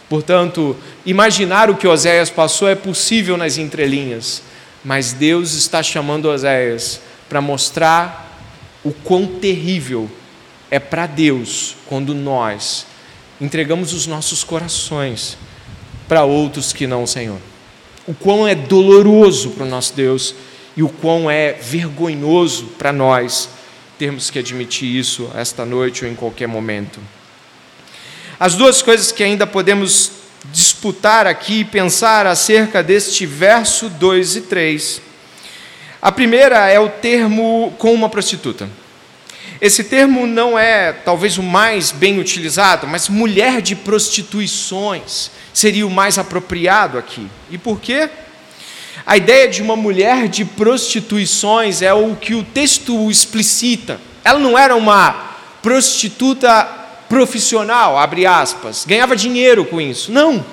[0.09, 4.43] Portanto, imaginar o que Oséias passou é possível nas entrelinhas,
[4.83, 8.41] mas Deus está chamando Oséias para mostrar
[8.83, 10.11] o quão terrível
[10.71, 12.87] é para Deus quando nós
[13.39, 15.37] entregamos os nossos corações
[16.09, 17.39] para outros que não o Senhor.
[18.07, 20.35] O quão é doloroso para o nosso Deus
[20.77, 23.51] e o quão é vergonhoso para nós
[23.99, 27.01] termos que admitir isso esta noite ou em qualquer momento.
[28.41, 30.13] As duas coisas que ainda podemos
[30.53, 35.03] disputar aqui e pensar acerca deste verso 2 e 3.
[36.01, 38.69] A primeira é o termo com uma prostituta.
[39.61, 45.91] Esse termo não é talvez o mais bem utilizado, mas mulher de prostituições seria o
[45.91, 47.27] mais apropriado aqui.
[47.51, 48.09] E por quê?
[49.05, 54.01] A ideia de uma mulher de prostituições é o que o texto explicita.
[54.23, 56.65] Ela não era uma prostituta
[57.09, 60.13] profissional, abre aspas, ganhava dinheiro com isso.
[60.13, 60.45] Não.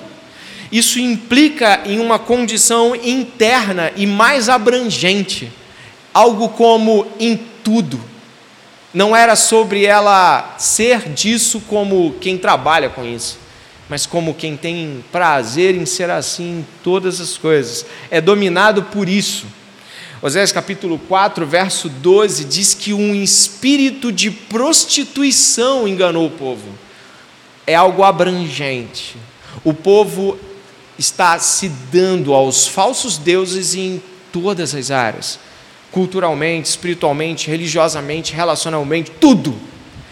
[0.72, 5.52] Isso implica em uma condição interna e mais abrangente,
[6.12, 8.15] algo como em tudo.
[8.96, 13.38] Não era sobre ela ser disso como quem trabalha com isso,
[13.90, 17.84] mas como quem tem prazer em ser assim em todas as coisas.
[18.10, 19.44] É dominado por isso.
[20.22, 26.70] Oséias capítulo 4, verso 12 diz que um espírito de prostituição enganou o povo.
[27.66, 29.14] É algo abrangente.
[29.62, 30.38] O povo
[30.98, 35.38] está se dando aos falsos deuses em todas as áreas
[35.96, 39.58] culturalmente, espiritualmente, religiosamente, relacionalmente, tudo.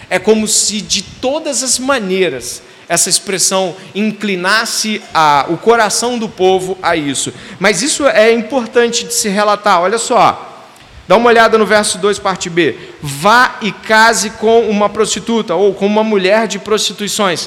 [0.09, 6.79] É como se de todas as maneiras essa expressão inclinasse a, o coração do povo
[6.83, 7.35] a isso.
[7.59, 9.83] Mas isso é importante de se relatar.
[9.83, 10.64] Olha só.
[11.07, 12.77] Dá uma olhada no verso 2, parte B.
[13.03, 17.47] Vá e case com uma prostituta ou com uma mulher de prostituições.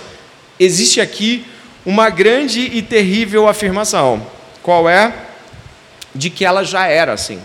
[0.59, 1.43] Existe aqui
[1.83, 4.27] uma grande e terrível afirmação.
[4.61, 5.11] Qual é?
[6.13, 7.41] De que ela já era assim.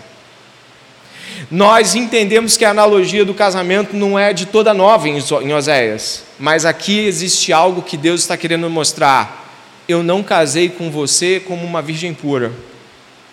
[1.52, 6.64] Nós entendemos que a analogia do casamento não é de toda nova em Oséias, mas
[6.64, 9.54] aqui existe algo que Deus está querendo mostrar.
[9.86, 12.50] Eu não casei com você como uma virgem pura.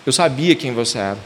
[0.06, 1.18] Eu sabia quem você era.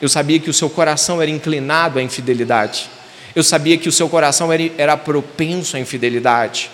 [0.00, 2.90] Eu sabia que o seu coração era inclinado à infidelidade.
[3.32, 6.68] Eu sabia que o seu coração era, propenso à infidelidade.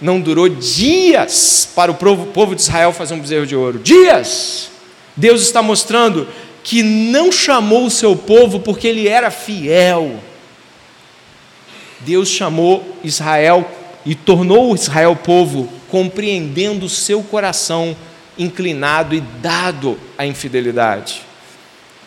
[0.00, 3.78] Não durou dias para o povo de Israel fazer um bezerro de ouro.
[3.80, 4.70] Dias!
[5.14, 6.26] Deus está mostrando
[6.62, 10.20] que não chamou o seu povo porque ele era fiel.
[12.00, 13.70] Deus chamou Israel
[14.04, 17.96] e tornou Israel povo, compreendendo o seu coração
[18.38, 21.22] inclinado e dado à infidelidade.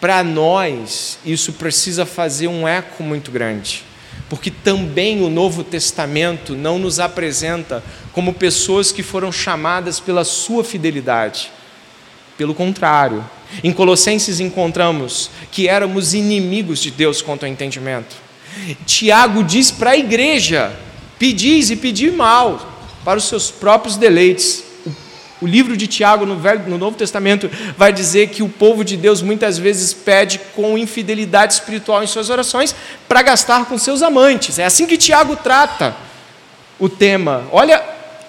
[0.01, 3.83] Para nós, isso precisa fazer um eco muito grande,
[4.29, 10.63] porque também o Novo Testamento não nos apresenta como pessoas que foram chamadas pela sua
[10.63, 11.51] fidelidade.
[12.37, 13.23] Pelo contrário,
[13.61, 18.15] em Colossenses encontramos que éramos inimigos de Deus quanto ao entendimento.
[18.85, 20.71] Tiago diz para a igreja:
[21.19, 24.63] pedis e pedi mal para os seus próprios deleites.
[25.41, 28.95] O livro de Tiago, no, Velho, no Novo Testamento, vai dizer que o povo de
[28.95, 32.73] Deus muitas vezes pede com infidelidade espiritual em suas orações
[33.09, 34.57] para gastar com seus amantes.
[34.57, 35.97] É assim que Tiago trata
[36.79, 37.43] o tema.
[37.51, 37.83] Olha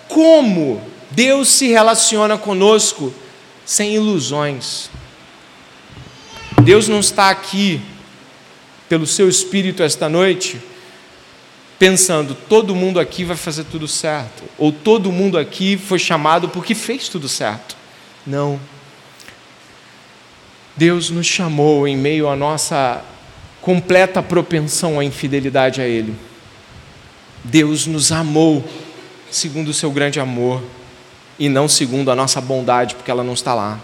[0.09, 3.15] como Deus se relaciona conosco
[3.65, 4.91] sem ilusões.
[6.65, 7.79] Deus não está aqui,
[8.89, 10.59] pelo seu Espírito, esta noite,
[11.79, 16.75] pensando, todo mundo aqui vai fazer tudo certo, ou todo mundo aqui foi chamado porque
[16.75, 17.77] fez tudo certo.
[18.27, 18.59] Não.
[20.75, 23.05] Deus nos chamou em meio à nossa
[23.61, 26.15] completa propensão à infidelidade a Ele.
[27.45, 28.65] Deus nos amou
[29.31, 30.63] segundo o seu grande amor
[31.39, 33.79] e não segundo a nossa bondade, porque ela não está lá.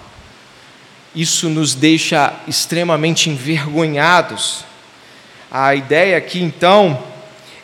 [1.15, 4.65] Isso nos deixa extremamente envergonhados.
[5.51, 7.03] A ideia aqui, então,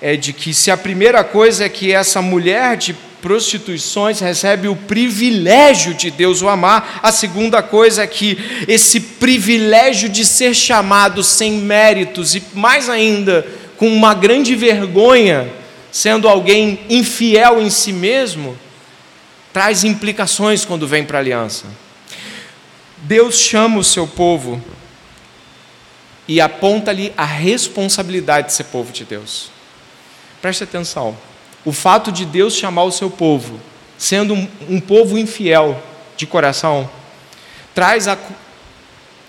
[0.01, 4.77] é de que se a primeira coisa é que essa mulher de prostituições recebe o
[4.77, 11.23] privilégio de Deus o amar, a segunda coisa é que esse privilégio de ser chamado
[11.23, 15.49] sem méritos e mais ainda com uma grande vergonha,
[15.91, 18.57] sendo alguém infiel em si mesmo,
[19.53, 21.86] traz implicações quando vem para a aliança.
[23.07, 24.61] Deus chama o seu povo
[26.27, 29.49] e aponta-lhe a responsabilidade de ser povo de Deus.
[30.43, 31.17] Preste atenção.
[31.65, 33.61] O fato de Deus chamar o seu povo,
[33.97, 35.81] sendo um, um povo infiel
[36.17, 36.91] de coração,
[37.73, 38.19] traz a,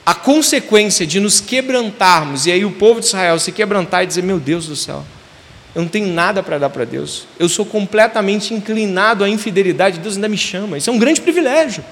[0.04, 4.24] a consequência de nos quebrantarmos, e aí o povo de Israel se quebrantar e dizer:
[4.24, 5.06] Meu Deus do céu,
[5.76, 10.16] eu não tenho nada para dar para Deus, eu sou completamente inclinado à infidelidade, Deus
[10.16, 11.84] ainda me chama, isso é um grande privilégio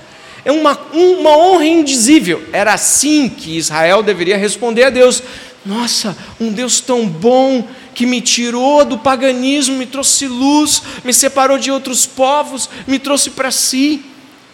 [0.46, 2.44] é uma, uma honra indizível.
[2.54, 5.24] Era assim que Israel deveria responder a Deus:
[5.66, 11.58] Nossa, um Deus tão bom que me tirou do paganismo, me trouxe luz, me separou
[11.58, 14.06] de outros povos, me trouxe para si.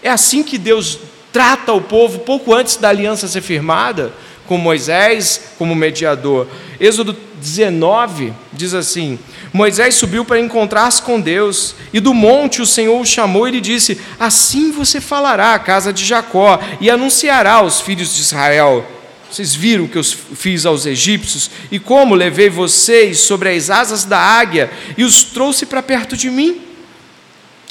[0.01, 0.97] É assim que Deus
[1.33, 4.13] trata o povo pouco antes da aliança ser firmada,
[4.47, 6.47] com Moisés como mediador.
[6.79, 9.19] Êxodo 19 diz assim:
[9.53, 13.61] Moisés subiu para encontrar-se com Deus, e do monte o Senhor o chamou e lhe
[13.61, 18.85] disse: Assim você falará à casa de Jacó e anunciará aos filhos de Israel.
[19.29, 24.03] Vocês viram o que eu fiz aos egípcios e como levei vocês sobre as asas
[24.03, 26.61] da águia e os trouxe para perto de mim?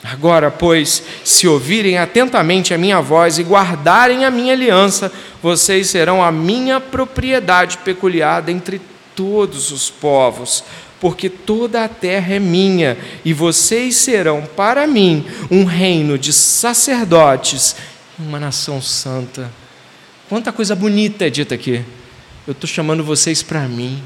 [0.03, 5.13] Agora, pois, se ouvirem atentamente a minha voz e guardarem a minha aliança,
[5.43, 8.81] vocês serão a minha propriedade peculiar dentre
[9.15, 10.65] todos os povos,
[11.01, 17.75] porque toda a terra é minha, e vocês serão para mim um reino de sacerdotes,
[18.19, 19.51] uma nação santa.
[20.29, 21.83] Quanta coisa bonita é dita aqui.
[22.47, 24.03] Eu estou chamando vocês para mim.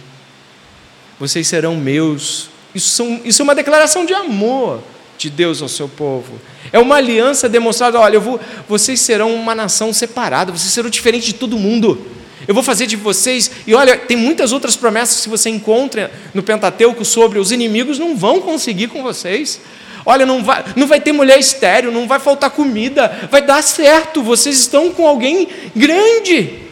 [1.19, 2.49] Vocês serão meus.
[2.75, 4.83] Isso, são, isso é uma declaração de amor
[5.19, 6.41] de Deus ao seu povo.
[6.73, 11.35] É uma aliança demonstrada: olha, vou, vocês serão uma nação separada, vocês serão diferentes de
[11.35, 12.07] todo mundo.
[12.47, 16.43] Eu vou fazer de vocês, e olha, tem muitas outras promessas que você encontra no
[16.43, 19.61] Pentateuco sobre os inimigos não vão conseguir com vocês.
[20.07, 24.23] Olha, não vai, não vai ter mulher estéreo, não vai faltar comida, vai dar certo,
[24.23, 26.65] vocês estão com alguém grande.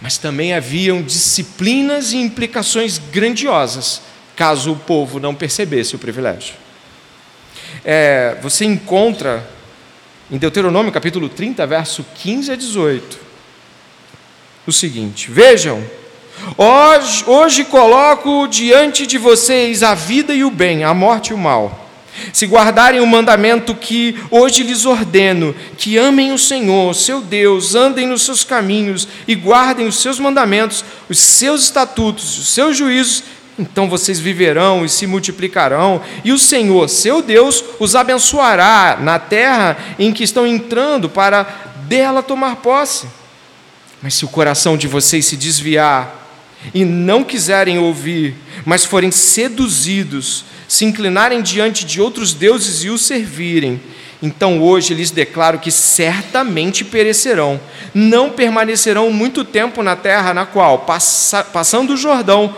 [0.00, 4.00] Mas também haviam disciplinas e implicações grandiosas,
[4.36, 6.54] caso o povo não percebesse o privilégio.
[7.84, 9.46] É, você encontra
[10.30, 13.18] em Deuteronômio capítulo 30, verso 15 a 18,
[14.66, 15.82] o seguinte: Vejam,
[16.56, 21.38] Hoje, hoje coloco diante de vocês a vida e o bem, a morte e o
[21.38, 21.88] mal.
[22.32, 28.06] Se guardarem o mandamento que hoje lhes ordeno, que amem o Senhor, seu Deus, andem
[28.06, 33.22] nos seus caminhos e guardem os seus mandamentos, os seus estatutos, os seus juízos,
[33.60, 39.76] então vocês viverão e se multiplicarão, e o Senhor, seu Deus, os abençoará na terra
[39.98, 41.42] em que estão entrando para
[41.86, 43.06] dela tomar posse.
[44.02, 46.20] Mas se o coração de vocês se desviar,
[46.74, 53.02] e não quiserem ouvir, mas forem seduzidos, se inclinarem diante de outros deuses e os
[53.02, 53.80] servirem,
[54.22, 57.58] então hoje lhes declaro que certamente perecerão,
[57.94, 62.54] não permanecerão muito tempo na terra na qual, passa, passando o Jordão,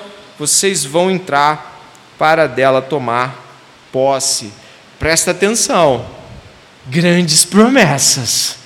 [0.46, 1.80] vocês vão entrar
[2.18, 3.58] para dela tomar
[3.90, 4.52] posse.
[4.98, 6.04] Presta atenção,
[6.86, 8.62] grandes promessas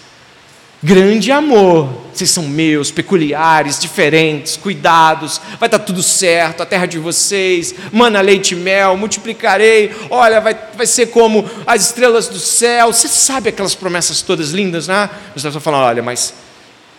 [0.87, 2.07] grande amor.
[2.15, 8.23] Vocês são meus, peculiares, diferentes, cuidados, vai estar tudo certo, a terra de vocês, mana
[8.23, 12.93] leite e mel, multiplicarei, olha, vai, vai ser como as estrelas do céu.
[12.93, 15.11] Você sabe aquelas promessas todas lindas, né?
[15.35, 16.33] Você está falando, olha, mas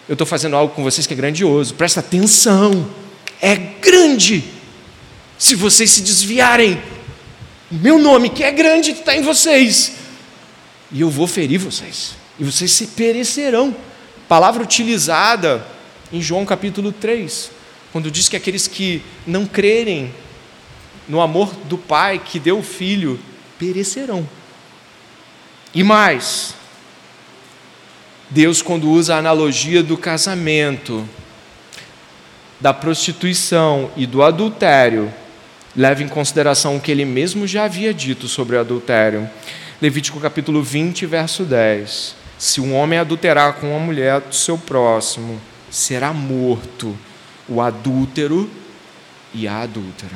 [0.07, 2.87] eu estou fazendo algo com vocês que é grandioso, presta atenção,
[3.41, 4.43] é grande.
[5.37, 6.81] Se vocês se desviarem,
[7.71, 9.93] o meu nome, que é grande, está em vocês,
[10.91, 13.75] e eu vou ferir vocês e vocês se perecerão.
[14.27, 15.65] Palavra utilizada
[16.11, 17.51] em João capítulo 3,
[17.91, 20.13] quando diz que aqueles que não crerem
[21.07, 23.19] no amor do Pai que deu o Filho
[23.57, 24.27] perecerão.
[25.73, 26.53] E mais,
[28.29, 31.07] Deus, quando usa a analogia do casamento,
[32.59, 35.13] da prostituição e do adultério,
[35.77, 39.29] leva em consideração o que ele mesmo já havia dito sobre o adultério.
[39.79, 42.15] Levítico capítulo 20, verso 10.
[42.39, 46.97] Se um homem adulterar com uma mulher do seu próximo, será morto
[47.47, 48.49] o adúltero
[49.31, 50.15] e a adúltera.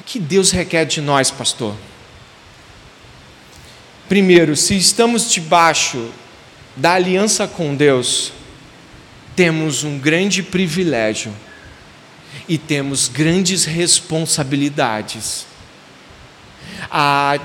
[0.00, 1.74] O que Deus requer de nós, pastor?
[4.08, 6.08] Primeiro, se estamos debaixo
[6.76, 8.32] da aliança com Deus,
[9.34, 11.32] temos um grande privilégio
[12.48, 15.46] e temos grandes responsabilidades.
[16.90, 17.38] A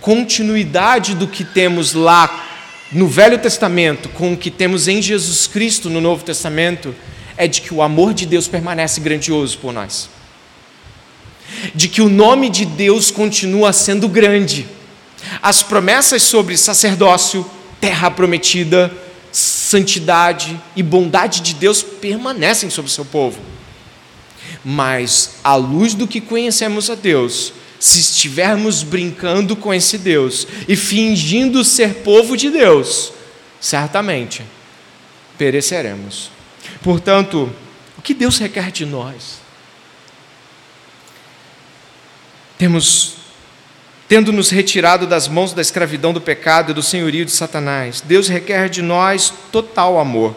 [0.00, 2.44] continuidade do que temos lá
[2.92, 6.94] no Velho Testamento com o que temos em Jesus Cristo no Novo Testamento
[7.36, 10.08] é de que o amor de Deus permanece grandioso por nós.
[11.74, 14.66] De que o nome de Deus continua sendo grande.
[15.42, 17.48] As promessas sobre sacerdócio,
[17.80, 18.92] terra prometida,
[19.32, 23.53] santidade e bondade de Deus permanecem sobre o seu povo.
[24.64, 30.74] Mas, à luz do que conhecemos a Deus, se estivermos brincando com esse Deus e
[30.74, 33.12] fingindo ser povo de Deus,
[33.60, 34.42] certamente
[35.36, 36.30] pereceremos.
[36.82, 37.52] Portanto,
[37.98, 39.38] o que Deus requer de nós?
[42.56, 43.16] Temos,
[44.08, 48.28] tendo nos retirado das mãos da escravidão do pecado e do senhorio de Satanás, Deus
[48.28, 50.34] requer de nós total amor.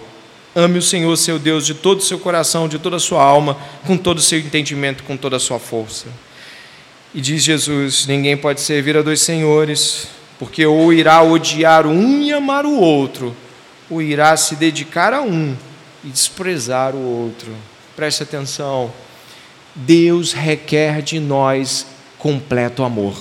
[0.58, 3.56] Ame o Senhor, seu Deus, de todo o seu coração, de toda a sua alma,
[3.86, 6.08] com todo o seu entendimento, com toda a sua força.
[7.14, 10.08] E diz Jesus: ninguém pode servir a dois senhores,
[10.40, 13.36] porque ou irá odiar um e amar o outro,
[13.88, 15.56] ou irá se dedicar a um
[16.04, 17.54] e desprezar o outro.
[17.96, 18.92] Preste atenção.
[19.76, 21.86] Deus requer de nós
[22.18, 23.16] completo amor.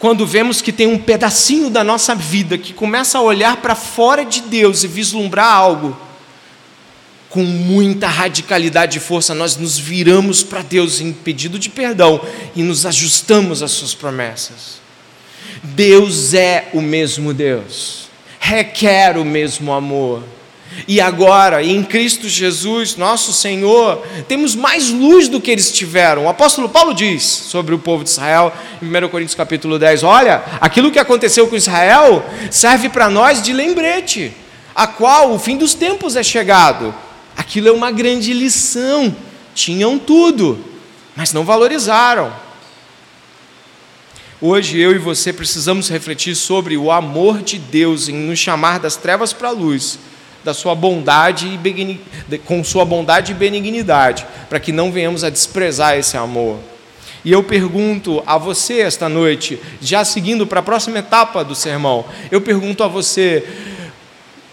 [0.00, 4.24] Quando vemos que tem um pedacinho da nossa vida que começa a olhar para fora
[4.24, 5.94] de Deus e vislumbrar algo,
[7.28, 12.18] com muita radicalidade e força, nós nos viramos para Deus em pedido de perdão
[12.56, 14.80] e nos ajustamos às Suas promessas.
[15.62, 18.08] Deus é o mesmo Deus,
[18.40, 20.24] requer o mesmo amor.
[20.86, 26.24] E agora, em Cristo Jesus, nosso Senhor, temos mais luz do que eles tiveram.
[26.24, 30.42] O apóstolo Paulo diz sobre o povo de Israel, em 1 Coríntios capítulo 10, olha,
[30.60, 34.32] aquilo que aconteceu com Israel serve para nós de lembrete,
[34.74, 36.94] a qual o fim dos tempos é chegado.
[37.36, 39.14] Aquilo é uma grande lição.
[39.54, 40.64] Tinham tudo,
[41.16, 42.32] mas não valorizaram.
[44.40, 48.96] Hoje eu e você precisamos refletir sobre o amor de Deus em nos chamar das
[48.96, 49.98] trevas para a luz
[50.44, 51.58] da sua bondade
[52.30, 56.58] e com sua bondade e benignidade, para que não venhamos a desprezar esse amor.
[57.24, 62.04] E eu pergunto a você esta noite, já seguindo para a próxima etapa do sermão,
[62.30, 63.46] eu pergunto a você,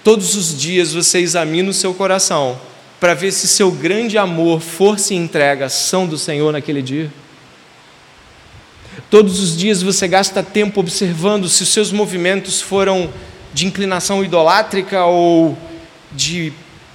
[0.03, 2.59] todos os dias você examina o seu coração
[2.99, 7.11] para ver se seu grande amor, força e entrega são do Senhor naquele dia?
[9.09, 13.09] Todos os dias você gasta tempo observando se os seus movimentos foram
[13.53, 15.57] de inclinação idolátrica ou
[16.11, 16.53] de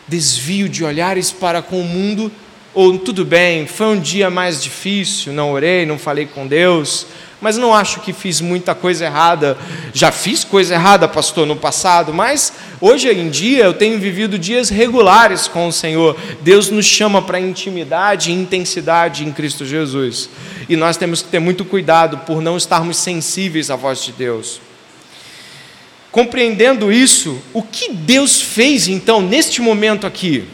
[0.09, 2.31] desvio de olhares para com o mundo,
[2.75, 7.07] ou tudo bem, foi um dia mais difícil, não orei, não falei com Deus,
[7.43, 9.59] mas não acho que fiz muita coisa errada.
[9.93, 14.71] Já fiz coisa errada, pastor, no passado, mas hoje em dia eu tenho vivido dias
[14.71, 16.17] regulares com o Senhor.
[16.41, 20.31] Deus nos chama para intimidade e intensidade em Cristo Jesus.
[20.69, 24.61] E nós temos que ter muito cuidado por não estarmos sensíveis à voz de Deus.
[26.13, 30.45] Compreendendo isso, o que Deus fez então neste momento aqui?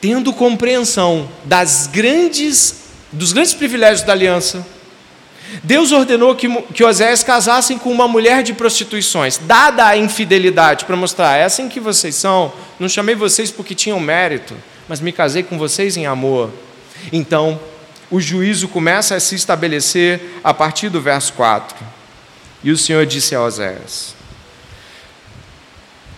[0.00, 4.66] Tendo compreensão das grandes, dos grandes privilégios da aliança,
[5.62, 10.96] Deus ordenou que, que Oséias casassem com uma mulher de prostituições, dada a infidelidade, para
[10.96, 14.54] mostrar, é assim que vocês são, não chamei vocês porque tinham mérito,
[14.88, 16.50] mas me casei com vocês em amor.
[17.12, 17.60] Então,
[18.10, 21.76] o juízo começa a se estabelecer a partir do verso 4.
[22.64, 24.17] E o Senhor disse a Oséias: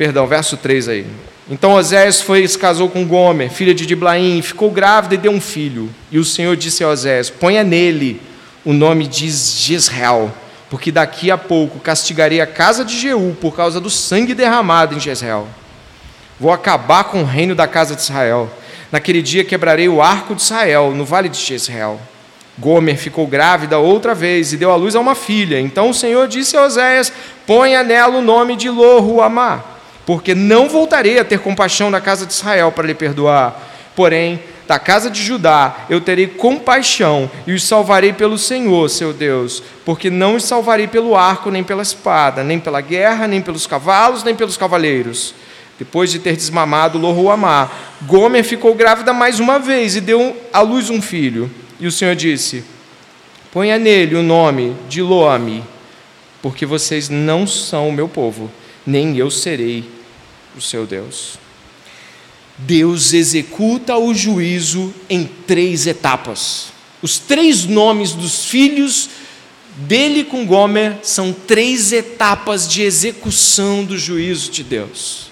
[0.01, 1.07] Perdão, verso 3 aí.
[1.51, 5.43] Então Oséias foi se casou com Gomer, filha de Diblaim, ficou grávida e deu um
[5.43, 5.91] filho.
[6.11, 8.19] E o Senhor disse a Oséias: Ponha nele
[8.65, 10.33] o nome de Jezreel,
[10.71, 14.99] porque daqui a pouco castigarei a casa de Jeú por causa do sangue derramado em
[14.99, 15.47] Jezreel.
[16.41, 18.51] Vou acabar com o reino da casa de Israel.
[18.91, 22.01] Naquele dia quebrarei o arco de Israel no vale de Jezreel.
[22.59, 25.61] Gomer ficou grávida outra vez e deu à luz a uma filha.
[25.61, 27.13] Então o Senhor disse a Oséias:
[27.47, 29.79] Ponha nela o nome de Lohuamá
[30.11, 33.63] porque não voltarei a ter compaixão da casa de Israel para lhe perdoar.
[33.95, 39.63] Porém, da casa de Judá eu terei compaixão e os salvarei pelo Senhor, seu Deus,
[39.85, 44.25] porque não os salvarei pelo arco, nem pela espada, nem pela guerra, nem pelos cavalos,
[44.25, 45.33] nem pelos cavaleiros.
[45.79, 47.71] Depois de ter desmamado Lohuamá,
[48.03, 51.49] Gomer ficou grávida mais uma vez e deu à luz um filho.
[51.79, 52.65] E o Senhor disse:
[53.53, 55.63] Ponha nele o nome de Loami,
[56.43, 58.51] porque vocês não são o meu povo,
[58.85, 60.00] nem eu serei
[60.57, 61.39] o seu Deus.
[62.59, 66.67] Deus executa o juízo em três etapas.
[67.03, 69.09] Os três nomes dos filhos
[69.77, 75.31] dele com Gomer são três etapas de execução do juízo de Deus.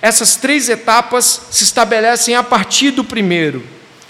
[0.00, 3.62] Essas três etapas se estabelecem a partir do primeiro,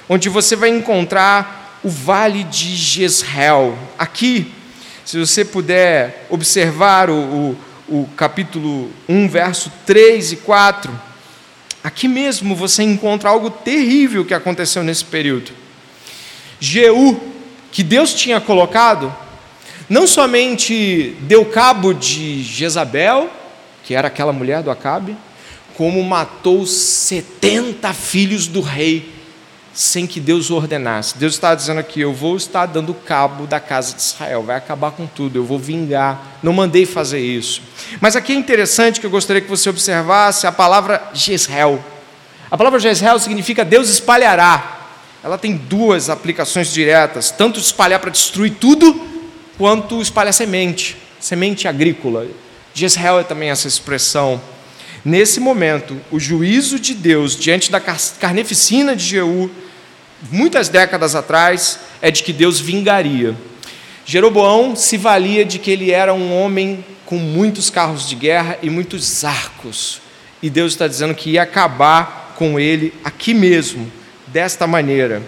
[0.09, 3.77] onde você vai encontrar o vale de Jezreel.
[3.99, 4.53] Aqui,
[5.05, 7.59] se você puder observar o, o
[7.93, 10.91] o capítulo 1, verso 3 e 4,
[11.85, 15.53] aqui mesmo você encontra algo terrível que aconteceu nesse período.
[16.59, 17.21] Jeú,
[17.71, 19.15] que Deus tinha colocado,
[19.91, 23.31] não somente deu cabo de Jezabel,
[23.85, 25.15] que era aquela mulher do Acabe,
[25.77, 29.13] como matou 70 filhos do rei
[29.75, 31.17] sem que Deus ordenasse.
[31.17, 34.91] Deus está dizendo aqui: eu vou estar dando cabo da casa de Israel, vai acabar
[34.91, 36.39] com tudo, eu vou vingar.
[36.43, 37.63] Não mandei fazer isso.
[38.01, 41.83] Mas aqui é interessante que eu gostaria que você observasse a palavra Jezreel.
[42.51, 44.81] A palavra Jezreel significa Deus espalhará.
[45.25, 49.01] Ela tem duas aplicações diretas: tanto espalhar para destruir tudo,
[49.57, 52.27] quanto espalhar semente, semente agrícola.
[52.75, 54.41] Jezreel é também essa expressão.
[55.05, 59.51] Nesse momento, o juízo de Deus diante da carneficina de Jeú
[60.31, 63.35] muitas décadas atrás, é de que Deus vingaria.
[64.05, 68.71] Jeroboão se valia de que ele era um homem com muitos carros de guerra e
[68.71, 70.01] muitos arcos.
[70.43, 73.91] E Deus está dizendo que ia acabar com ele aqui mesmo,
[74.27, 75.23] desta maneira.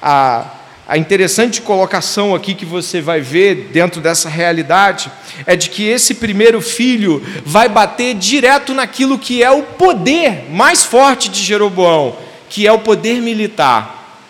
[0.00, 0.46] A,
[0.86, 5.10] a interessante colocação aqui que você vai ver dentro dessa realidade
[5.46, 10.84] é de que esse primeiro filho vai bater direto naquilo que é o poder mais
[10.84, 12.16] forte de Jeroboão,
[12.50, 14.20] que é o poder militar.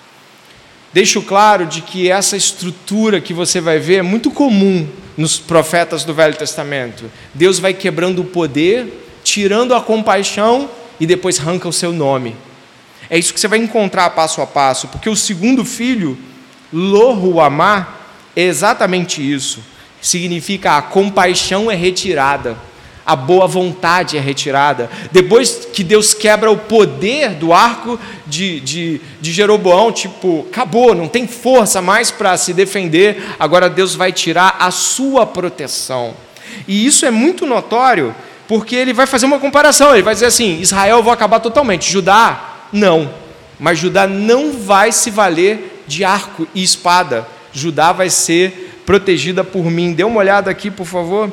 [0.92, 6.04] Deixo claro de que essa estrutura que você vai ver é muito comum nos profetas
[6.04, 7.10] do Velho Testamento.
[7.34, 8.86] Deus vai quebrando o poder,
[9.24, 12.36] tirando a compaixão e depois arranca o seu nome.
[13.10, 16.16] É isso que você vai encontrar passo a passo, porque o segundo filho,
[16.74, 17.86] Lohuamá,
[18.34, 19.60] é exatamente isso.
[20.02, 22.56] Significa a compaixão é retirada,
[23.06, 24.90] a boa vontade é retirada.
[25.12, 31.06] Depois que Deus quebra o poder do arco de, de, de Jeroboão, tipo, acabou, não
[31.06, 36.12] tem força mais para se defender, agora Deus vai tirar a sua proteção.
[36.66, 38.14] E isso é muito notório,
[38.48, 41.90] porque ele vai fazer uma comparação, ele vai dizer assim: Israel eu vou acabar totalmente,
[41.90, 43.10] Judá, não.
[43.60, 47.26] Mas Judá não vai se valer de arco e espada.
[47.52, 49.92] Judá vai ser protegida por mim.
[49.92, 51.32] Dê uma olhada aqui, por favor.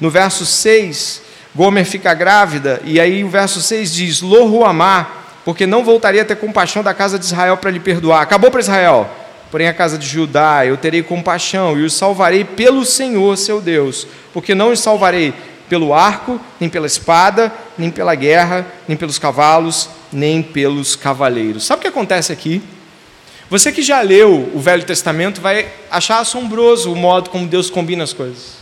[0.00, 1.22] No verso 6,
[1.54, 5.08] Gomer fica grávida, e aí o verso 6 diz: Lohuamá,
[5.44, 8.22] porque não voltaria a ter compaixão da casa de Israel para lhe perdoar.
[8.22, 9.10] Acabou para Israel.
[9.50, 14.06] Porém, a casa de Judá, eu terei compaixão e os salvarei pelo Senhor, seu Deus,
[14.32, 15.32] porque não os salvarei
[15.70, 21.64] pelo arco, nem pela espada, nem pela guerra, nem pelos cavalos, nem pelos cavaleiros.
[21.64, 22.62] Sabe o que acontece aqui?
[23.50, 28.04] Você que já leu o Velho Testamento vai achar assombroso o modo como Deus combina
[28.04, 28.58] as coisas.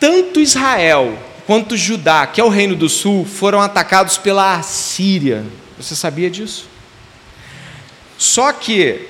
[0.00, 5.44] Tanto Israel quanto Judá, que é o reino do sul, foram atacados pela Assíria.
[5.78, 6.66] Você sabia disso?
[8.16, 9.08] Só que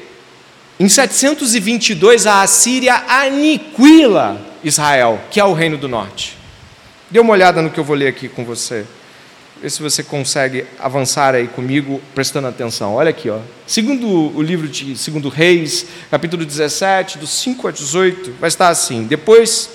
[0.81, 6.37] em 722 a Assíria aniquila Israel, que é o reino do norte.
[7.11, 8.87] Dê uma olhada no que eu vou ler aqui com você.
[9.63, 12.97] Vê se você consegue avançar aí comigo, prestando atenção.
[12.97, 13.39] Olha aqui, ó.
[13.65, 19.05] Segundo o livro de Segundo Reis, capítulo 17, dos 5 a 18, vai estar assim:
[19.05, 19.71] Depois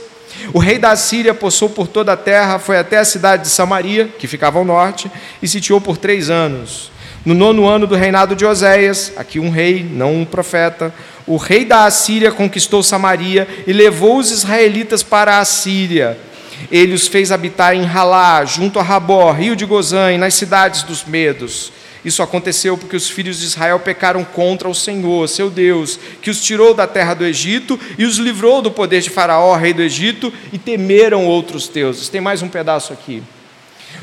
[0.53, 4.09] o rei da Síria possou por toda a terra, foi até a cidade de Samaria,
[4.19, 5.09] que ficava ao norte,
[5.41, 6.91] e sitiou por três anos.
[7.23, 10.93] No nono ano do reinado de Oséias, aqui um rei, não um profeta,
[11.25, 16.26] o rei da Assíria conquistou Samaria e levou os israelitas para a Síria
[16.71, 20.83] ele os fez habitar em Halá, junto a Rabó, rio de Gozã, e nas cidades
[20.83, 21.71] dos medos.
[22.03, 26.41] Isso aconteceu porque os filhos de Israel pecaram contra o Senhor, seu Deus, que os
[26.41, 30.31] tirou da terra do Egito e os livrou do poder de Faraó, rei do Egito,
[30.53, 32.07] e temeram outros deuses.
[32.07, 33.21] Tem mais um pedaço aqui.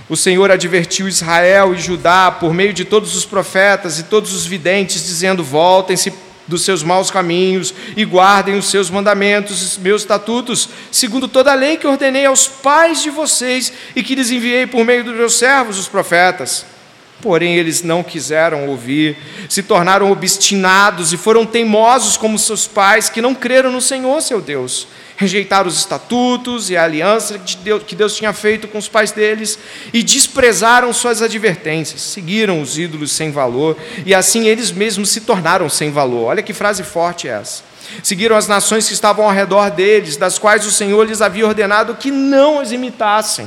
[0.09, 4.45] O Senhor advertiu Israel e Judá por meio de todos os profetas e todos os
[4.45, 6.13] videntes, dizendo: Voltem-se
[6.47, 11.77] dos seus maus caminhos e guardem os seus mandamentos, meus estatutos, segundo toda a lei
[11.77, 15.79] que ordenei aos pais de vocês e que lhes enviei por meio dos meus servos,
[15.79, 16.74] os profetas.
[17.23, 19.17] Porém, eles não quiseram ouvir,
[19.49, 24.41] se tornaram obstinados e foram teimosos como seus pais, que não creram no Senhor, seu
[24.41, 24.87] Deus
[25.17, 29.13] rejeitaram os estatutos e a aliança que Deus, que Deus tinha feito com os pais
[29.13, 29.59] deles
[29.93, 35.69] e desprezaram suas advertências, seguiram os ídolos sem valor e assim eles mesmos se tornaram
[35.69, 36.27] sem valor.
[36.27, 37.63] Olha que frase forte essa.
[38.03, 41.95] Seguiram as nações que estavam ao redor deles, das quais o Senhor lhes havia ordenado
[41.95, 43.47] que não os imitassem.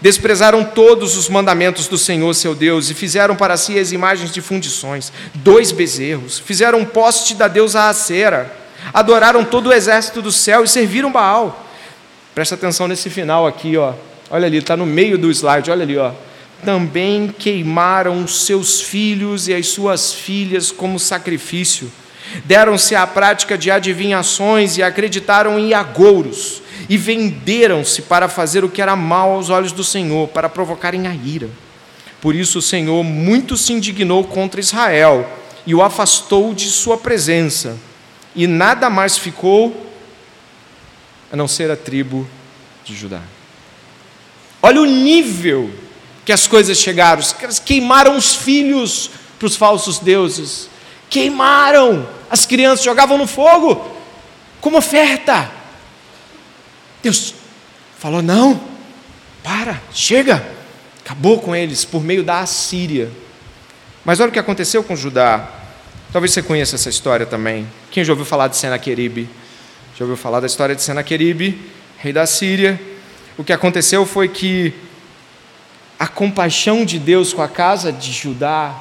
[0.00, 4.40] Desprezaram todos os mandamentos do Senhor seu Deus e fizeram para si as imagens de
[4.40, 8.60] fundições, dois bezerros, fizeram poste da deusa Acera
[8.92, 11.66] adoraram todo o exército do céu e serviram Baal.
[12.34, 13.92] Presta atenção nesse final aqui, ó.
[14.30, 16.12] Olha ali, está no meio do slide, olha ali, ó.
[16.64, 21.90] Também queimaram os seus filhos e as suas filhas como sacrifício.
[22.44, 26.62] Deram-se à prática de adivinhações e acreditaram em agouros.
[26.88, 31.14] E venderam-se para fazer o que era mal aos olhos do Senhor, para provocarem a
[31.14, 31.48] ira.
[32.20, 35.28] Por isso o Senhor muito se indignou contra Israel
[35.66, 37.76] e o afastou de sua presença
[38.34, 39.88] e nada mais ficou
[41.32, 42.28] a não ser a tribo
[42.84, 43.20] de Judá.
[44.62, 45.70] Olha o nível
[46.24, 47.20] que as coisas chegaram.
[47.20, 50.68] Os caras queimaram os filhos para os falsos deuses.
[51.08, 52.06] Queimaram.
[52.28, 53.90] As crianças jogavam no fogo
[54.60, 55.50] como oferta.
[57.02, 57.34] Deus
[57.98, 58.60] falou: não,
[59.42, 60.44] para, chega.
[61.04, 63.10] Acabou com eles por meio da Assíria.
[64.04, 65.48] Mas olha o que aconteceu com Judá.
[66.12, 67.66] Talvez você conheça essa história também.
[67.90, 69.28] Quem já ouviu falar de Senaqueribe?
[69.96, 71.60] Já ouviu falar da história de Senaqueribe,
[71.98, 72.80] rei da Síria?
[73.36, 74.72] O que aconteceu foi que
[75.98, 78.74] a compaixão de Deus com a casa de Judá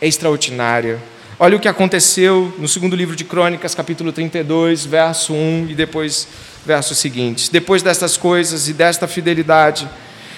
[0.00, 1.00] é extraordinária.
[1.38, 6.28] Olha o que aconteceu no segundo livro de Crônicas, capítulo 32, verso 1 e depois
[6.64, 7.48] versos seguintes.
[7.48, 9.88] Depois destas coisas e desta fidelidade,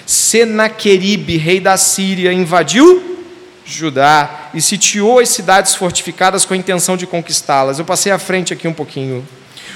[0.05, 3.11] Senaqueribe, rei da Síria, invadiu
[3.65, 7.79] Judá e sitiou as cidades fortificadas com a intenção de conquistá-las.
[7.79, 9.25] Eu passei à frente aqui um pouquinho.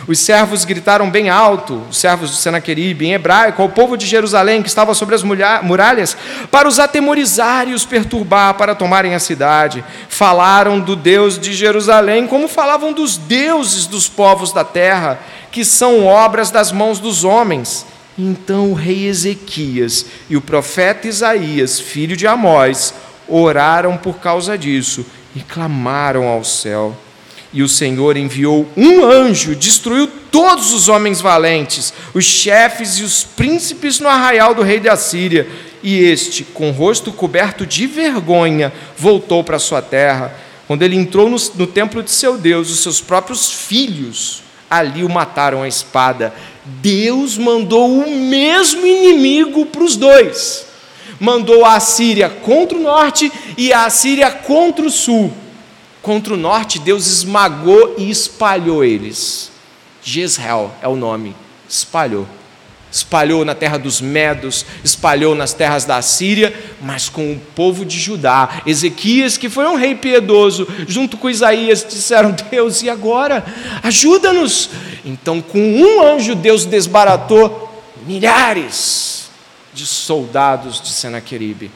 [0.05, 4.61] Os servos gritaram bem alto, os servos de Senaqueribe, em hebraico, ao povo de Jerusalém
[4.61, 6.15] que estava sobre as muralhas,
[6.51, 9.83] para os atemorizar e os perturbar para tomarem a cidade.
[10.07, 15.19] Falaram do Deus de Jerusalém como falavam dos deuses dos povos da terra,
[15.57, 17.83] que são obras das mãos dos homens.
[18.15, 22.93] Então o rei Ezequias e o profeta Isaías, filho de Amós,
[23.27, 25.03] oraram por causa disso
[25.35, 26.95] e clamaram ao céu.
[27.51, 33.23] E o Senhor enviou um anjo, destruiu todos os homens valentes, os chefes e os
[33.23, 35.49] príncipes no arraial do rei da Síria.
[35.81, 40.35] E este, com o rosto coberto de vergonha, voltou para sua terra.
[40.67, 45.09] Quando ele entrou no, no templo de seu Deus, os seus próprios filhos ali o
[45.09, 46.33] mataram à espada.
[46.65, 50.65] Deus mandou o mesmo inimigo para os dois.
[51.19, 55.33] Mandou a Síria contra o norte e a Síria contra o sul.
[56.01, 59.51] Contra o norte, Deus esmagou e espalhou eles.
[60.03, 61.35] Jezreel é o nome,
[61.67, 62.27] espalhou
[62.91, 67.99] espalhou na terra dos Medos, espalhou nas terras da Síria, mas com o povo de
[67.99, 68.61] Judá.
[68.65, 73.45] Ezequias, que foi um rei piedoso, junto com Isaías, disseram: Deus, e agora?
[73.83, 74.69] Ajuda-nos.
[75.05, 79.29] Então, com um anjo, Deus desbaratou milhares
[79.73, 81.71] de soldados de Senaqueribe.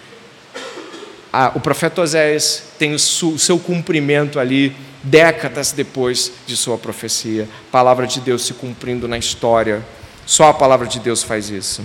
[1.32, 7.48] Ah, o profeta Oséias tem o seu cumprimento ali décadas depois de sua profecia.
[7.72, 9.82] Palavra de Deus se cumprindo na história.
[10.26, 11.84] Só a palavra de Deus faz isso.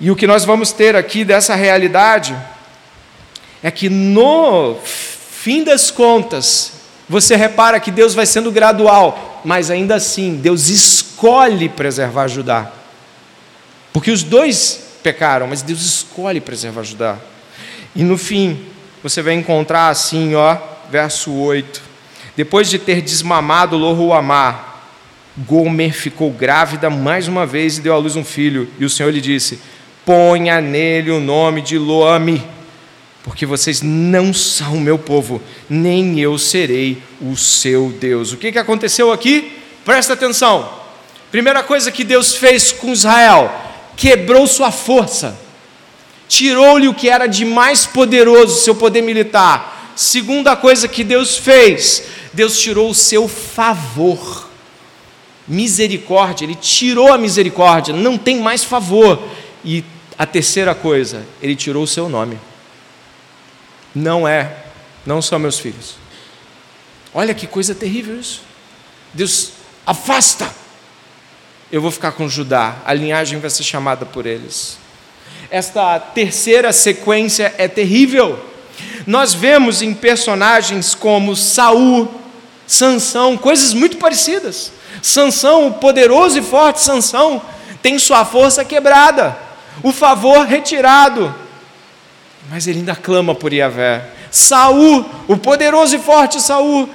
[0.00, 2.36] E o que nós vamos ter aqui dessa realidade
[3.62, 6.72] é que no fim das contas,
[7.08, 12.72] você repara que Deus vai sendo gradual, mas ainda assim, Deus escolhe preservar Judá.
[13.92, 17.18] Porque os dois pecaram, mas Deus escolhe preservar Judá.
[17.94, 18.66] E no fim,
[19.02, 20.56] você vai encontrar assim, ó,
[20.90, 21.82] verso 8.
[22.36, 24.71] Depois de ter desmamado Lohuamá,
[25.36, 28.68] Gomer ficou grávida mais uma vez e deu à luz um filho.
[28.78, 29.58] E o Senhor lhe disse:
[30.04, 32.44] Ponha nele o nome de Loami,
[33.22, 38.32] porque vocês não são meu povo, nem eu serei o seu Deus.
[38.32, 39.52] O que, que aconteceu aqui?
[39.84, 40.68] Presta atenção.
[41.30, 43.50] Primeira coisa que Deus fez com Israel:
[43.96, 45.34] quebrou sua força,
[46.28, 49.94] tirou-lhe o que era de mais poderoso, seu poder militar.
[49.96, 52.02] Segunda coisa que Deus fez:
[52.34, 54.51] Deus tirou o seu favor
[55.46, 59.22] misericórdia, ele tirou a misericórdia, não tem mais favor.
[59.64, 59.84] E
[60.18, 62.38] a terceira coisa, ele tirou o seu nome.
[63.94, 64.56] Não é,
[65.04, 65.96] não são meus filhos.
[67.14, 68.42] Olha que coisa terrível isso.
[69.12, 69.52] Deus
[69.86, 70.50] afasta.
[71.70, 74.78] Eu vou ficar com Judá, a linhagem vai ser chamada por eles.
[75.50, 78.38] Esta terceira sequência é terrível.
[79.06, 82.08] Nós vemos em personagens como Saul,
[82.66, 84.72] Sansão, coisas muito parecidas.
[85.02, 87.42] Sansão, o poderoso e forte Sansão,
[87.82, 89.36] tem sua força quebrada,
[89.82, 91.34] o favor retirado.
[92.48, 94.08] Mas ele ainda clama por Iavé.
[94.30, 96.88] Saul, o poderoso e forte Saul,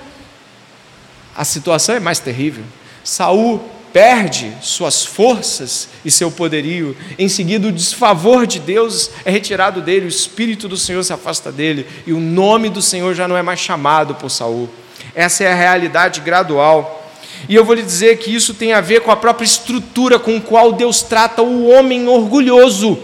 [1.35, 2.63] a situação é mais terrível.
[3.03, 3.61] Saul
[3.93, 6.95] perde suas forças e seu poderio.
[7.17, 11.51] Em seguida, o desfavor de Deus é retirado dele, o espírito do Senhor se afasta
[11.51, 14.69] dele e o nome do Senhor já não é mais chamado por Saul.
[15.15, 17.06] Essa é a realidade gradual.
[17.47, 20.39] E eu vou lhe dizer que isso tem a ver com a própria estrutura com
[20.41, 22.97] qual Deus trata o homem orgulhoso.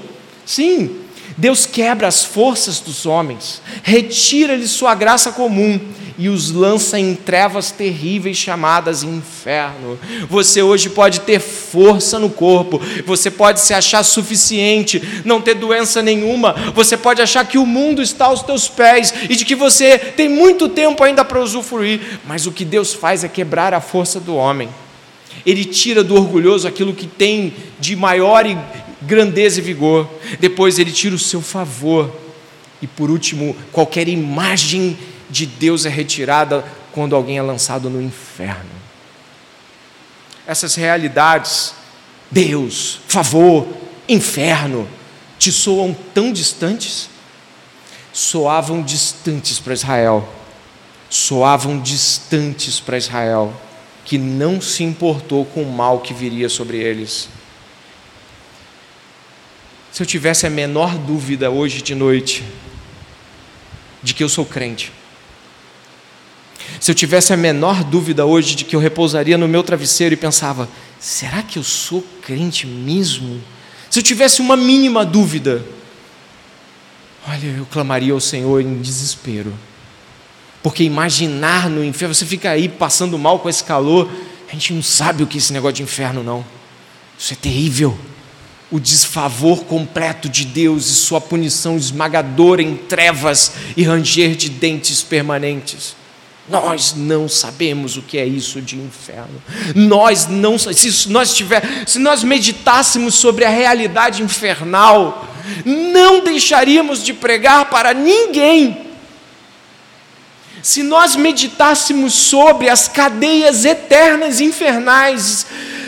[0.46, 1.03] Sim,
[1.38, 5.80] Deus quebra as forças dos homens, retira-lhes sua graça comum
[6.18, 9.98] e os lança em trevas terríveis chamadas inferno.
[10.30, 16.02] Você hoje pode ter força no corpo, você pode se achar suficiente, não ter doença
[16.02, 19.98] nenhuma, você pode achar que o mundo está aos teus pés e de que você
[19.98, 24.20] tem muito tempo ainda para usufruir, mas o que Deus faz é quebrar a força
[24.20, 24.70] do homem.
[25.46, 28.46] Ele tira do orgulhoso aquilo que tem de maior
[29.06, 30.10] grandeza e vigor.
[30.40, 32.14] Depois ele tira o seu favor.
[32.82, 34.98] E por último, qualquer imagem
[35.30, 38.70] de Deus é retirada quando alguém é lançado no inferno.
[40.46, 41.74] Essas realidades,
[42.30, 43.68] Deus, favor,
[44.08, 44.88] inferno,
[45.40, 47.10] te soam tão distantes?
[48.12, 50.28] Soavam distantes para Israel.
[51.10, 53.54] Soavam distantes para Israel,
[54.04, 57.30] que não se importou com o mal que viria sobre eles.
[59.94, 62.44] Se eu tivesse a menor dúvida hoje de noite
[64.02, 64.92] de que eu sou crente,
[66.80, 70.18] se eu tivesse a menor dúvida hoje de que eu repousaria no meu travesseiro e
[70.18, 70.68] pensava,
[71.00, 73.40] será que eu sou crente mesmo?
[73.88, 75.64] Se eu tivesse uma mínima dúvida,
[77.28, 79.54] olha, eu clamaria ao Senhor em desespero.
[80.64, 84.10] Porque imaginar no inferno, você fica aí passando mal com esse calor,
[84.50, 86.44] a gente não sabe o que é esse negócio de inferno, não.
[87.16, 87.96] Isso é terrível
[88.74, 95.04] o desfavor completo de Deus e sua punição esmagadora em trevas e ranger de dentes
[95.04, 95.96] permanentes.
[96.50, 99.40] Nós não sabemos o que é isso de inferno.
[99.76, 105.28] Nós não se nós tiver, se nós meditássemos sobre a realidade infernal,
[105.64, 108.88] não deixaríamos de pregar para ninguém.
[110.64, 115.46] Se nós meditássemos sobre as cadeias eternas infernais,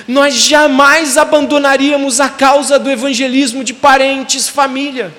[0.07, 5.13] nós jamais abandonaríamos a causa do evangelismo de parentes, família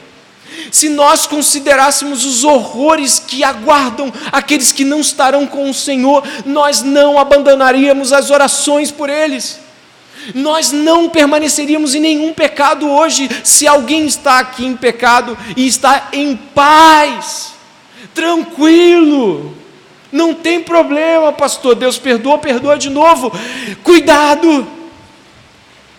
[0.71, 6.83] se nós considerássemos os horrores que aguardam aqueles que não estarão com o Senhor, nós
[6.83, 9.61] não abandonaríamos as orações por eles.
[10.35, 16.09] Nós não permaneceríamos em nenhum pecado hoje, se alguém está aqui em pecado e está
[16.13, 17.53] em paz,
[18.13, 19.55] tranquilo,
[20.11, 21.77] não tem problema, pastor.
[21.77, 23.31] Deus perdoa, perdoa de novo.
[23.85, 24.67] Cuidado,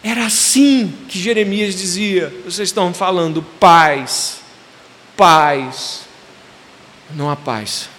[0.07, 4.39] era assim que Jeremias dizia: vocês estão falando paz,
[5.15, 6.01] paz.
[7.13, 7.89] Não há paz.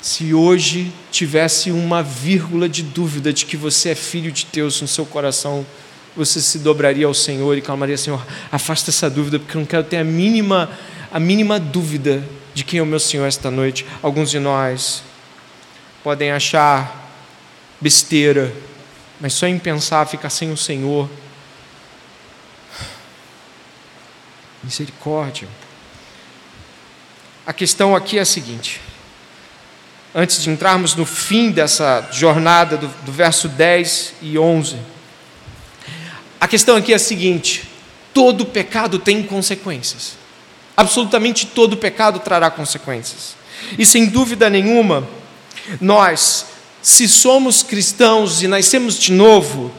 [0.00, 4.86] Se hoje tivesse uma vírgula de dúvida de que você é filho de Deus no
[4.86, 5.66] seu coração,
[6.16, 9.84] você se dobraria ao Senhor e clamaria: Senhor, afasta essa dúvida, porque eu não quero
[9.84, 10.70] ter a mínima,
[11.10, 12.22] a mínima dúvida
[12.52, 13.84] de quem é o meu Senhor esta noite.
[14.02, 15.02] Alguns de nós
[16.02, 17.10] podem achar
[17.80, 18.52] besteira,
[19.20, 21.08] mas só em pensar ficar sem o Senhor
[24.62, 25.46] Misericórdia.
[27.46, 28.80] A questão aqui é a seguinte:
[30.14, 34.78] antes de entrarmos no fim dessa jornada, do, do verso 10 e 11,
[36.40, 37.68] a questão aqui é a seguinte:
[38.14, 40.16] todo pecado tem consequências.
[40.76, 43.36] Absolutamente todo pecado trará consequências.
[43.78, 45.06] E sem dúvida nenhuma,
[45.80, 46.46] nós,
[46.84, 49.72] se somos cristãos e nascemos de novo,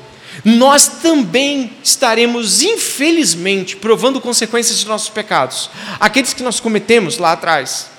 [0.44, 5.70] nós também estaremos, infelizmente, provando consequências de nossos pecados.
[6.00, 7.92] Aqueles que nós cometemos lá atrás.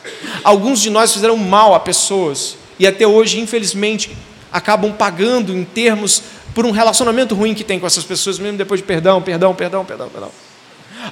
[0.42, 4.10] Alguns de nós fizeram mal a pessoas e até hoje, infelizmente,
[4.52, 6.20] acabam pagando em termos
[6.52, 9.84] por um relacionamento ruim que tem com essas pessoas, mesmo depois de perdão, perdão, perdão,
[9.84, 10.45] perdão, perdão.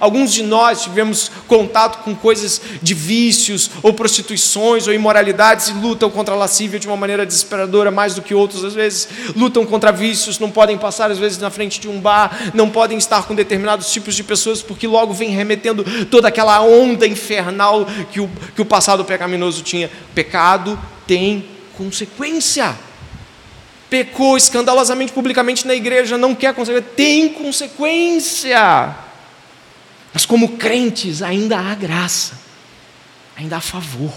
[0.01, 6.11] Alguns de nós tivemos contato com coisas de vícios, ou prostituições, ou imoralidades, e lutam
[6.11, 9.09] contra a lascívia de uma maneira desesperadora, mais do que outros, às vezes.
[9.36, 12.99] Lutam contra vícios, não podem passar, às vezes, na frente de um bar, não podem
[12.99, 18.20] estar com determinados tipos de pessoas, porque logo vem remetendo toda aquela onda infernal que
[18.20, 19.90] o, que o passado pecaminoso tinha.
[20.14, 21.45] Pecado tem
[21.76, 22.74] consequência
[23.95, 29.03] pecou escandalosamente publicamente na igreja, não quer consequência, tem consequência.
[30.14, 32.38] Mas como crentes, ainda há graça,
[33.36, 34.14] ainda há favor,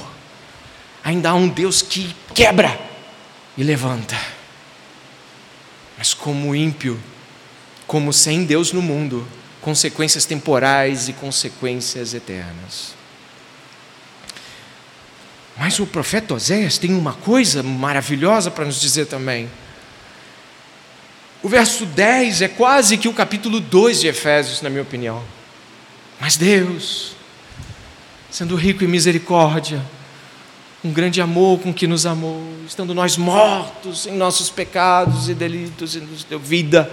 [1.03, 2.79] ainda há um Deus que quebra
[3.57, 4.15] e levanta.
[5.97, 7.01] Mas como ímpio,
[7.87, 9.27] como sem Deus no mundo,
[9.59, 12.93] consequências temporais e consequências eternas.
[15.57, 19.49] Mas o profeta Oséias tem uma coisa maravilhosa para nos dizer também.
[21.41, 25.36] O verso 10 é quase que o capítulo 2 de Efésios, na minha opinião.
[26.19, 27.15] Mas Deus,
[28.29, 29.81] sendo rico em misericórdia,
[30.83, 35.95] um grande amor com que nos amou, estando nós mortos em nossos pecados e delitos
[35.95, 36.89] e nos deu vida.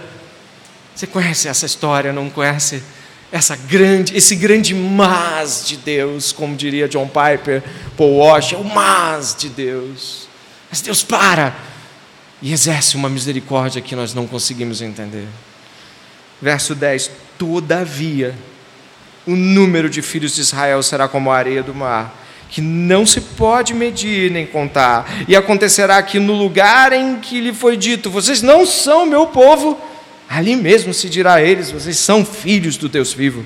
[0.93, 2.83] Você conhece essa história, não conhece
[3.31, 7.63] essa grande, esse grande mas de Deus, como diria John Piper,
[7.97, 10.27] Paul Walsh, é o mas de Deus.
[10.69, 11.55] Mas Deus para
[12.41, 15.27] e exerce uma misericórdia que nós não conseguimos entender.
[16.41, 18.35] Verso 10: Todavia,
[19.25, 23.19] o número de filhos de Israel será como a areia do mar, que não se
[23.19, 25.25] pode medir nem contar.
[25.27, 29.79] E acontecerá que no lugar em que lhe foi dito: Vocês não são meu povo,
[30.29, 33.45] ali mesmo se dirá a eles: Vocês são filhos do Deus vivo.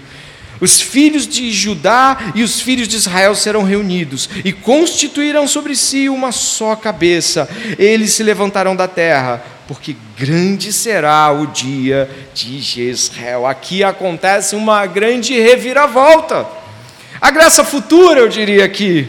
[0.61, 6.09] Os filhos de Judá e os filhos de Israel serão reunidos e constituirão sobre si
[6.09, 7.49] uma só cabeça.
[7.77, 13.45] Eles se levantarão da terra porque grande será o dia de Jezreel.
[13.45, 16.47] Aqui acontece uma grande reviravolta.
[17.21, 19.07] A graça futura, eu diria aqui.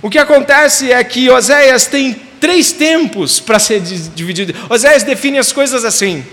[0.00, 4.54] O que acontece é que Oséias tem três tempos para ser dividido.
[4.70, 6.24] Oséias define as coisas assim: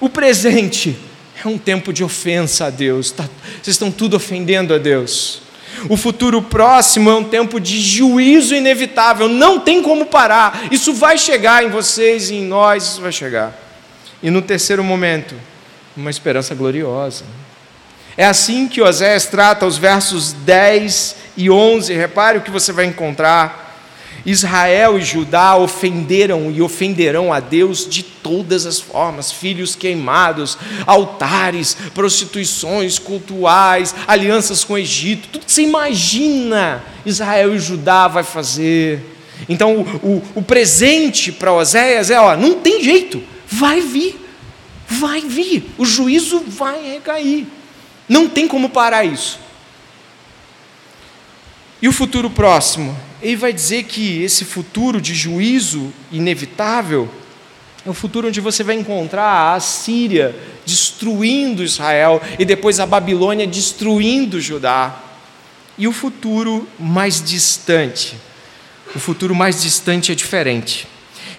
[0.00, 0.96] o presente
[1.44, 3.28] é um tempo de ofensa a Deus, tá,
[3.62, 5.42] vocês estão tudo ofendendo a Deus.
[5.88, 10.68] O futuro próximo é um tempo de juízo inevitável, não tem como parar.
[10.70, 13.52] Isso vai chegar em vocês e em nós, isso vai chegar.
[14.22, 15.34] E no terceiro momento,
[15.96, 17.24] uma esperança gloriosa.
[18.16, 21.92] É assim que Oséias trata os versos 10 e 11.
[21.92, 23.63] Repare o que você vai encontrar.
[24.26, 30.56] Israel e Judá ofenderam e ofenderão a Deus de todas as formas: filhos queimados,
[30.86, 38.24] altares, prostituições cultuais, alianças com o Egito, tudo que você imagina, Israel e Judá vai
[38.24, 39.12] fazer.
[39.48, 44.18] Então, o, o, o presente para Oséias é: ó, não tem jeito, vai vir,
[44.88, 47.46] vai vir, o juízo vai recair,
[48.08, 49.38] não tem como parar isso.
[51.82, 52.96] E o futuro próximo?
[53.24, 57.08] Ele vai dizer que esse futuro de juízo inevitável
[57.86, 63.46] é o futuro onde você vai encontrar a Síria destruindo Israel e depois a Babilônia
[63.46, 64.94] destruindo Judá.
[65.78, 68.14] E o futuro mais distante.
[68.94, 70.86] O futuro mais distante é diferente.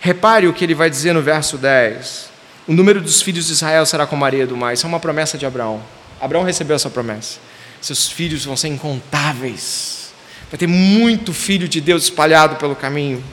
[0.01, 2.29] Repare o que ele vai dizer no verso 10.
[2.67, 4.73] O número dos filhos de Israel será como a areia do mar.
[4.73, 5.83] Isso é uma promessa de Abraão.
[6.19, 7.37] Abraão recebeu essa promessa.
[7.79, 10.04] Seus filhos vão ser incontáveis.
[10.51, 13.23] Vai ter muito filho de Deus espalhado pelo caminho.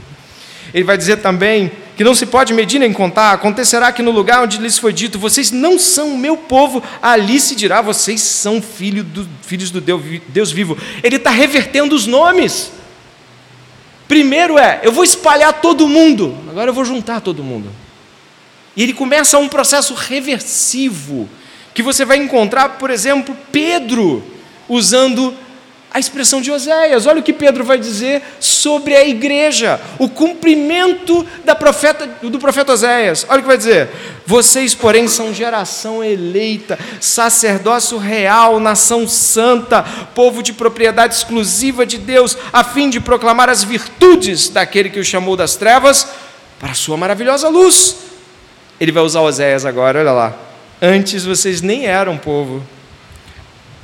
[0.73, 3.33] Ele vai dizer também que não se pode medir nem contar.
[3.33, 7.39] Acontecerá que no lugar onde lhes foi dito, vocês não são o meu povo, ali
[7.39, 10.77] se dirá, vocês são filho do, filhos do Deus, Deus vivo.
[11.03, 12.73] Ele está revertendo os nomes.
[14.09, 17.71] Primeiro é, eu vou espalhar todo mundo, agora eu vou juntar todo mundo.
[18.77, 21.29] E ele começa um processo reversivo,
[21.75, 24.23] que você vai encontrar, por exemplo, Pedro
[24.69, 25.35] usando
[25.93, 27.07] a expressão de Oséias.
[27.07, 31.27] Olha o que Pedro vai dizer sobre a igreja, o cumprimento
[31.59, 33.27] profeta, do profeta Oséias.
[33.29, 33.91] Olha o que vai dizer:
[34.27, 39.83] Vocês, porém, são geração eleita, sacerdócio real, nação santa,
[40.15, 45.05] povo de propriedade exclusiva de Deus, a fim de proclamar as virtudes daquele que o
[45.05, 46.09] chamou das trevas
[46.59, 47.97] para a sua maravilhosa luz.
[48.81, 50.35] Ele vai usar Oséias agora, olha lá.
[50.81, 52.61] Antes vocês nem eram povo,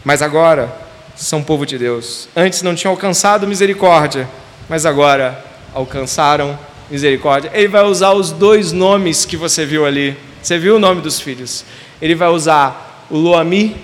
[0.04, 0.87] mas agora
[1.18, 2.28] são povo de Deus.
[2.34, 4.28] Antes não tinham alcançado misericórdia,
[4.68, 5.44] mas agora
[5.74, 6.58] alcançaram
[6.88, 7.50] misericórdia.
[7.52, 10.16] Ele vai usar os dois nomes que você viu ali.
[10.40, 11.64] Você viu o nome dos filhos?
[12.00, 13.76] Ele vai usar o Loami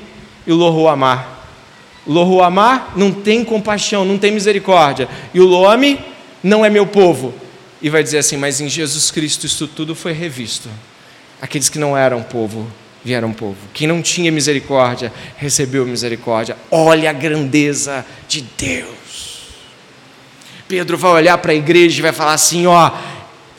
[0.47, 1.29] e o Lohuamar.
[2.07, 5.09] O Lohuamar não tem compaixão, não tem misericórdia.
[5.33, 5.99] E o Loami
[6.43, 7.35] não é meu povo.
[7.83, 10.69] E vai dizer assim: Mas em Jesus Cristo isso tudo foi revisto.
[11.43, 12.71] Aqueles que não eram povo
[13.05, 13.59] vieram povo.
[13.75, 16.57] Quem não tinha misericórdia, recebeu misericórdia.
[16.71, 18.95] Olha a grandeza de Deus.
[20.67, 22.91] Pedro vai olhar para a igreja e vai falar assim: ó,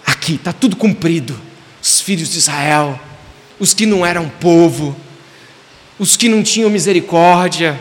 [0.06, 1.40] aqui está tudo cumprido.
[1.82, 3.00] Os filhos de Israel,
[3.60, 4.98] os que não eram povo,
[6.00, 7.80] os que não tinham misericórdia,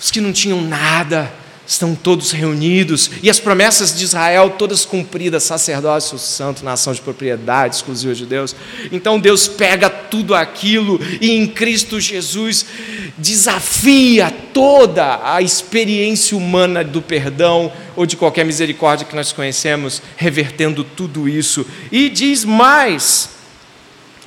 [0.00, 1.32] os que não tinham nada
[1.72, 7.76] estão todos reunidos e as promessas de Israel todas cumpridas, sacerdócio santo, nação de propriedade
[7.76, 8.54] exclusiva de Deus.
[8.90, 12.66] Então Deus pega tudo aquilo e em Cristo Jesus
[13.16, 20.84] desafia toda a experiência humana do perdão ou de qualquer misericórdia que nós conhecemos, revertendo
[20.84, 21.66] tudo isso.
[21.90, 23.30] E diz mais: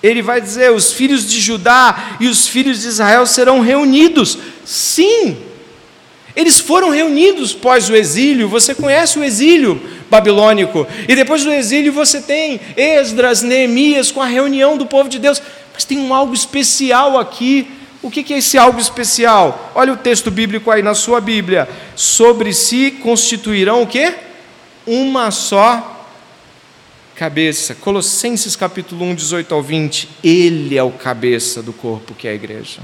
[0.02, 4.38] ele vai dizer: os filhos de Judá e os filhos de Israel serão reunidos.
[4.64, 5.38] Sim,
[6.36, 11.94] eles foram reunidos pós o exílio, você conhece o exílio babilônico, e depois do exílio
[11.94, 15.42] você tem Esdras, Neemias com a reunião do povo de Deus,
[15.74, 17.68] mas tem um algo especial aqui.
[18.02, 19.72] O que é esse algo especial?
[19.74, 21.68] Olha o texto bíblico aí na sua Bíblia.
[21.96, 24.14] Sobre si constituirão o quê?
[24.86, 26.08] Uma só
[27.16, 27.74] cabeça.
[27.74, 30.08] Colossenses capítulo 1, 18 ao 20.
[30.24, 32.82] Ele é o cabeça do corpo que é a igreja.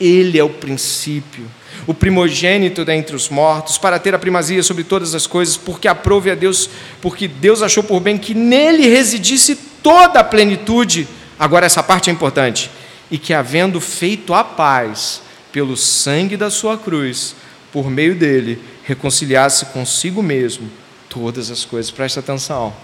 [0.00, 1.50] Ele é o princípio
[1.86, 6.30] o primogênito dentre os mortos, para ter a primazia sobre todas as coisas, porque aprove
[6.30, 6.68] a Deus,
[7.00, 11.08] porque Deus achou por bem que nele residisse toda a plenitude.
[11.38, 12.70] Agora essa parte é importante.
[13.10, 17.34] E que havendo feito a paz pelo sangue da sua cruz,
[17.72, 20.70] por meio dele, reconciliasse consigo mesmo
[21.08, 21.90] todas as coisas.
[21.90, 22.74] Presta atenção.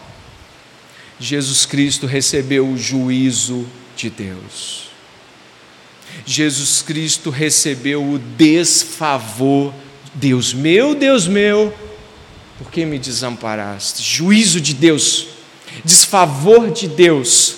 [1.19, 3.67] Jesus Cristo recebeu o juízo
[3.97, 4.94] de Deus.
[6.27, 9.73] Jesus Cristo recebeu o desfavor.
[10.15, 11.75] Deus meu, Deus meu,
[12.57, 14.03] por que me desamparaste?
[14.03, 15.27] Juízo de Deus,
[15.85, 17.57] desfavor de Deus,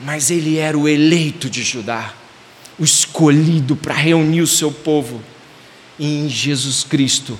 [0.00, 2.12] mas ele era o eleito de Judá,
[2.78, 5.22] o escolhido para reunir o seu povo.
[5.96, 7.38] E em Jesus Cristo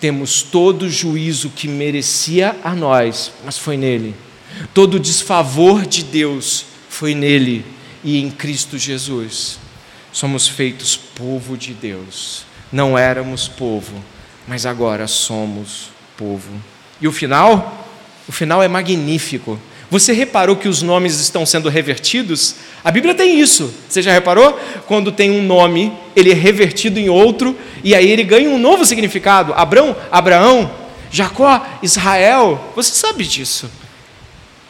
[0.00, 4.16] temos todo o juízo que merecia a nós, mas foi nele.
[4.74, 7.64] Todo o desfavor de Deus foi nele
[8.02, 9.61] e em Cristo Jesus
[10.12, 12.44] somos feitos povo de Deus.
[12.70, 13.92] Não éramos povo,
[14.46, 16.50] mas agora somos povo.
[17.00, 17.86] E o final?
[18.28, 19.58] O final é magnífico.
[19.90, 22.54] Você reparou que os nomes estão sendo revertidos?
[22.82, 23.72] A Bíblia tem isso.
[23.88, 24.58] Você já reparou?
[24.86, 28.86] Quando tem um nome, ele é revertido em outro e aí ele ganha um novo
[28.86, 29.52] significado.
[29.54, 30.70] Abraão, Abraão,
[31.10, 33.70] Jacó, Israel, você sabe disso.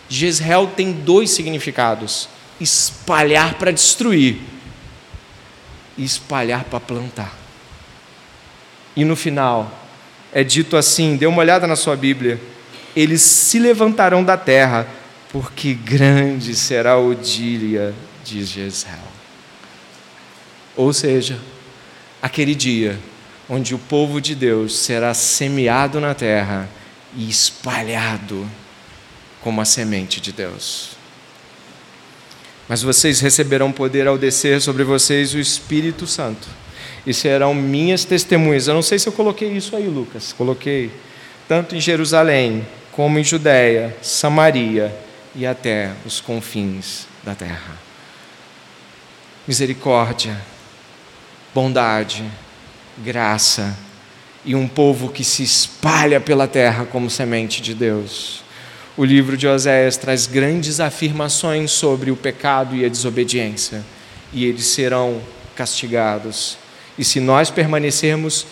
[0.09, 2.29] Jezreel tem dois significados:
[2.61, 4.41] espalhar para destruir
[5.97, 7.37] e espalhar para plantar.
[8.97, 9.71] E no final,
[10.33, 12.41] é dito assim: dê uma olhada na sua Bíblia.
[12.95, 14.87] Eles se levantarão da terra,
[15.31, 18.99] porque grande será o dia de Jezreel.
[20.77, 21.39] Ou seja,
[22.21, 22.99] aquele dia
[23.49, 26.69] onde o povo de Deus será semeado na terra
[27.15, 28.49] e espalhado
[29.43, 30.92] como a semente de Deus.
[32.69, 36.49] Mas vocês receberão poder ao descer sobre vocês o Espírito Santo,
[37.07, 38.69] e serão minhas testemunhas.
[38.69, 40.33] Eu não sei se eu coloquei isso aí, Lucas.
[40.33, 40.91] Coloquei
[41.49, 44.95] tanto em Jerusalém, como em Judéia, Samaria
[45.35, 47.79] e até os confins da terra.
[49.47, 50.41] Misericórdia,
[51.55, 52.25] bondade,
[52.99, 53.77] graça
[54.45, 58.43] e um povo que se espalha pela terra como semente de Deus.
[58.95, 63.83] O livro de Oséias traz grandes afirmações sobre o pecado e a desobediência,
[64.35, 65.19] e eles serão
[65.57, 66.59] castigados.
[66.99, 68.47] E se nós permanecermos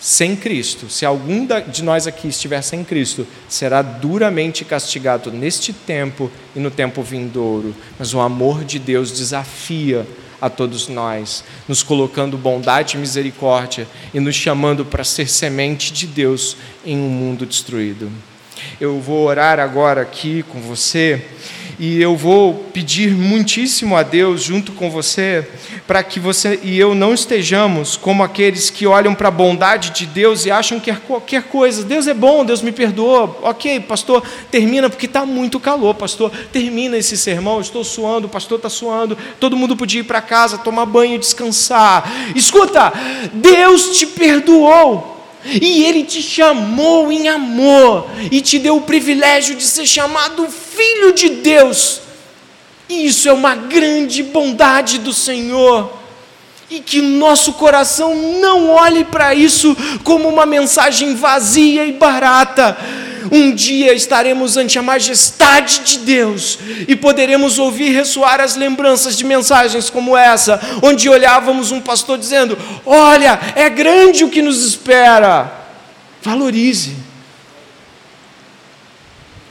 [0.00, 6.28] sem Cristo, se algum de nós aqui estiver sem Cristo, será duramente castigado neste tempo
[6.56, 7.72] e no tempo vindouro.
[7.96, 10.04] Mas o amor de Deus desafia
[10.40, 16.08] a todos nós, nos colocando bondade e misericórdia e nos chamando para ser semente de
[16.08, 18.10] Deus em um mundo destruído.
[18.80, 21.24] Eu vou orar agora aqui com você
[21.78, 25.46] e eu vou pedir muitíssimo a Deus junto com você
[25.86, 30.06] para que você e eu não estejamos como aqueles que olham para a bondade de
[30.06, 31.84] Deus e acham que é qualquer coisa.
[31.84, 33.36] Deus é bom, Deus me perdoa.
[33.42, 36.30] Ok, pastor, termina porque está muito calor, pastor.
[36.50, 39.16] Termina esse sermão, estou suando, o pastor está suando.
[39.38, 42.10] Todo mundo podia ir para casa, tomar banho descansar.
[42.34, 42.92] Escuta,
[43.32, 45.15] Deus te perdoou.
[45.60, 51.12] E Ele te chamou em amor e te deu o privilégio de ser chamado filho
[51.12, 52.00] de Deus.
[52.88, 55.92] E isso é uma grande bondade do Senhor.
[56.70, 62.76] E que nosso coração não olhe para isso como uma mensagem vazia e barata,
[63.30, 69.24] um dia estaremos ante a majestade de Deus e poderemos ouvir ressoar as lembranças de
[69.24, 75.52] mensagens como essa, onde olhávamos um pastor dizendo: Olha, é grande o que nos espera.
[76.22, 76.96] Valorize.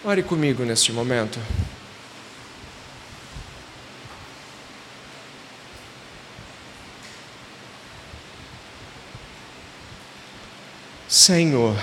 [0.04, 1.40] Ore comigo neste momento.
[11.08, 11.76] Senhor,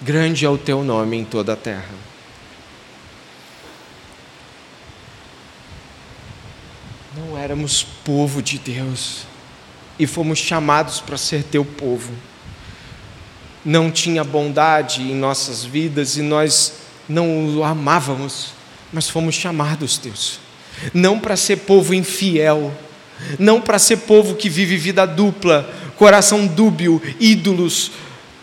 [0.00, 1.94] grande é o teu nome em toda a terra.
[7.16, 9.26] Não éramos povo de Deus
[9.98, 12.12] e fomos chamados para ser teu povo.
[13.64, 16.74] Não tinha bondade em nossas vidas e nós
[17.08, 18.52] não o amávamos,
[18.92, 20.38] mas fomos chamados, Deus.
[20.94, 22.72] Não para ser povo infiel,
[23.38, 27.90] não para ser povo que vive vida dupla, coração dúbio, ídolos,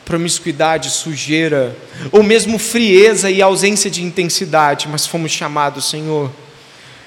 [0.05, 1.75] promiscuidade, sujeira,
[2.11, 6.31] ou mesmo frieza e ausência de intensidade, mas fomos chamados, Senhor,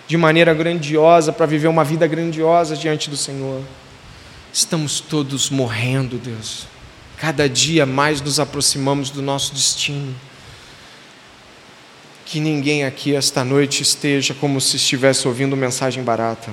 [0.09, 3.63] de maneira grandiosa para viver uma vida grandiosa diante do Senhor.
[4.53, 6.67] Estamos todos morrendo, Deus.
[7.17, 10.15] Cada dia mais nos aproximamos do nosso destino.
[12.27, 16.53] Que ninguém aqui esta noite esteja como se estivesse ouvindo mensagem barata.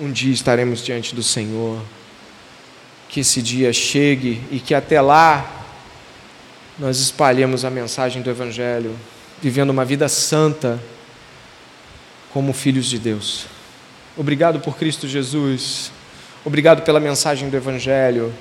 [0.00, 1.80] Um dia estaremos diante do Senhor
[3.14, 5.68] que esse dia chegue e que até lá
[6.76, 8.96] nós espalhemos a mensagem do Evangelho,
[9.40, 10.82] vivendo uma vida santa
[12.32, 13.46] como filhos de Deus.
[14.16, 15.92] Obrigado por Cristo Jesus,
[16.44, 18.34] obrigado pela mensagem do Evangelho,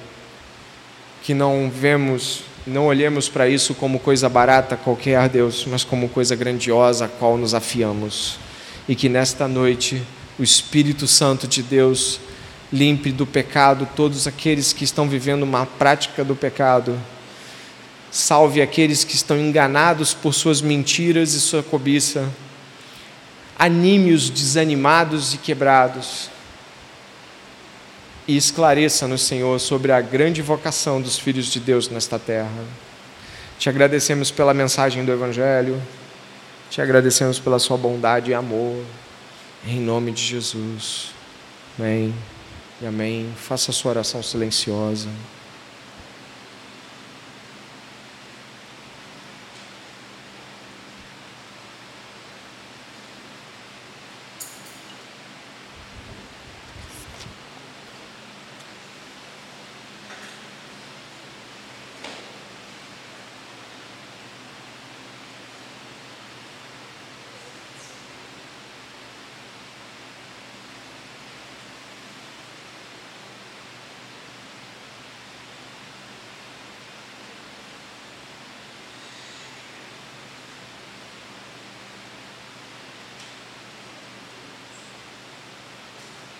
[1.21, 6.35] que não vemos, não olhemos para isso como coisa barata qualquer, Deus, mas como coisa
[6.35, 8.39] grandiosa a qual nos afiamos.
[8.89, 10.01] E que nesta noite
[10.39, 12.19] o Espírito Santo de Deus
[12.73, 16.99] limpe do pecado todos aqueles que estão vivendo uma prática do pecado.
[18.09, 22.27] Salve aqueles que estão enganados por suas mentiras e sua cobiça.
[23.57, 26.31] Anime os desanimados e quebrados.
[28.27, 32.49] E esclareça-nos, Senhor, sobre a grande vocação dos filhos de Deus nesta terra.
[33.59, 35.79] Te agradecemos pela mensagem do Evangelho.
[36.71, 38.83] Te agradecemos pela sua bondade e amor.
[39.67, 41.11] Em nome de Jesus.
[41.77, 42.13] Amém.
[42.83, 43.31] E amém.
[43.37, 45.07] Faça a sua oração silenciosa.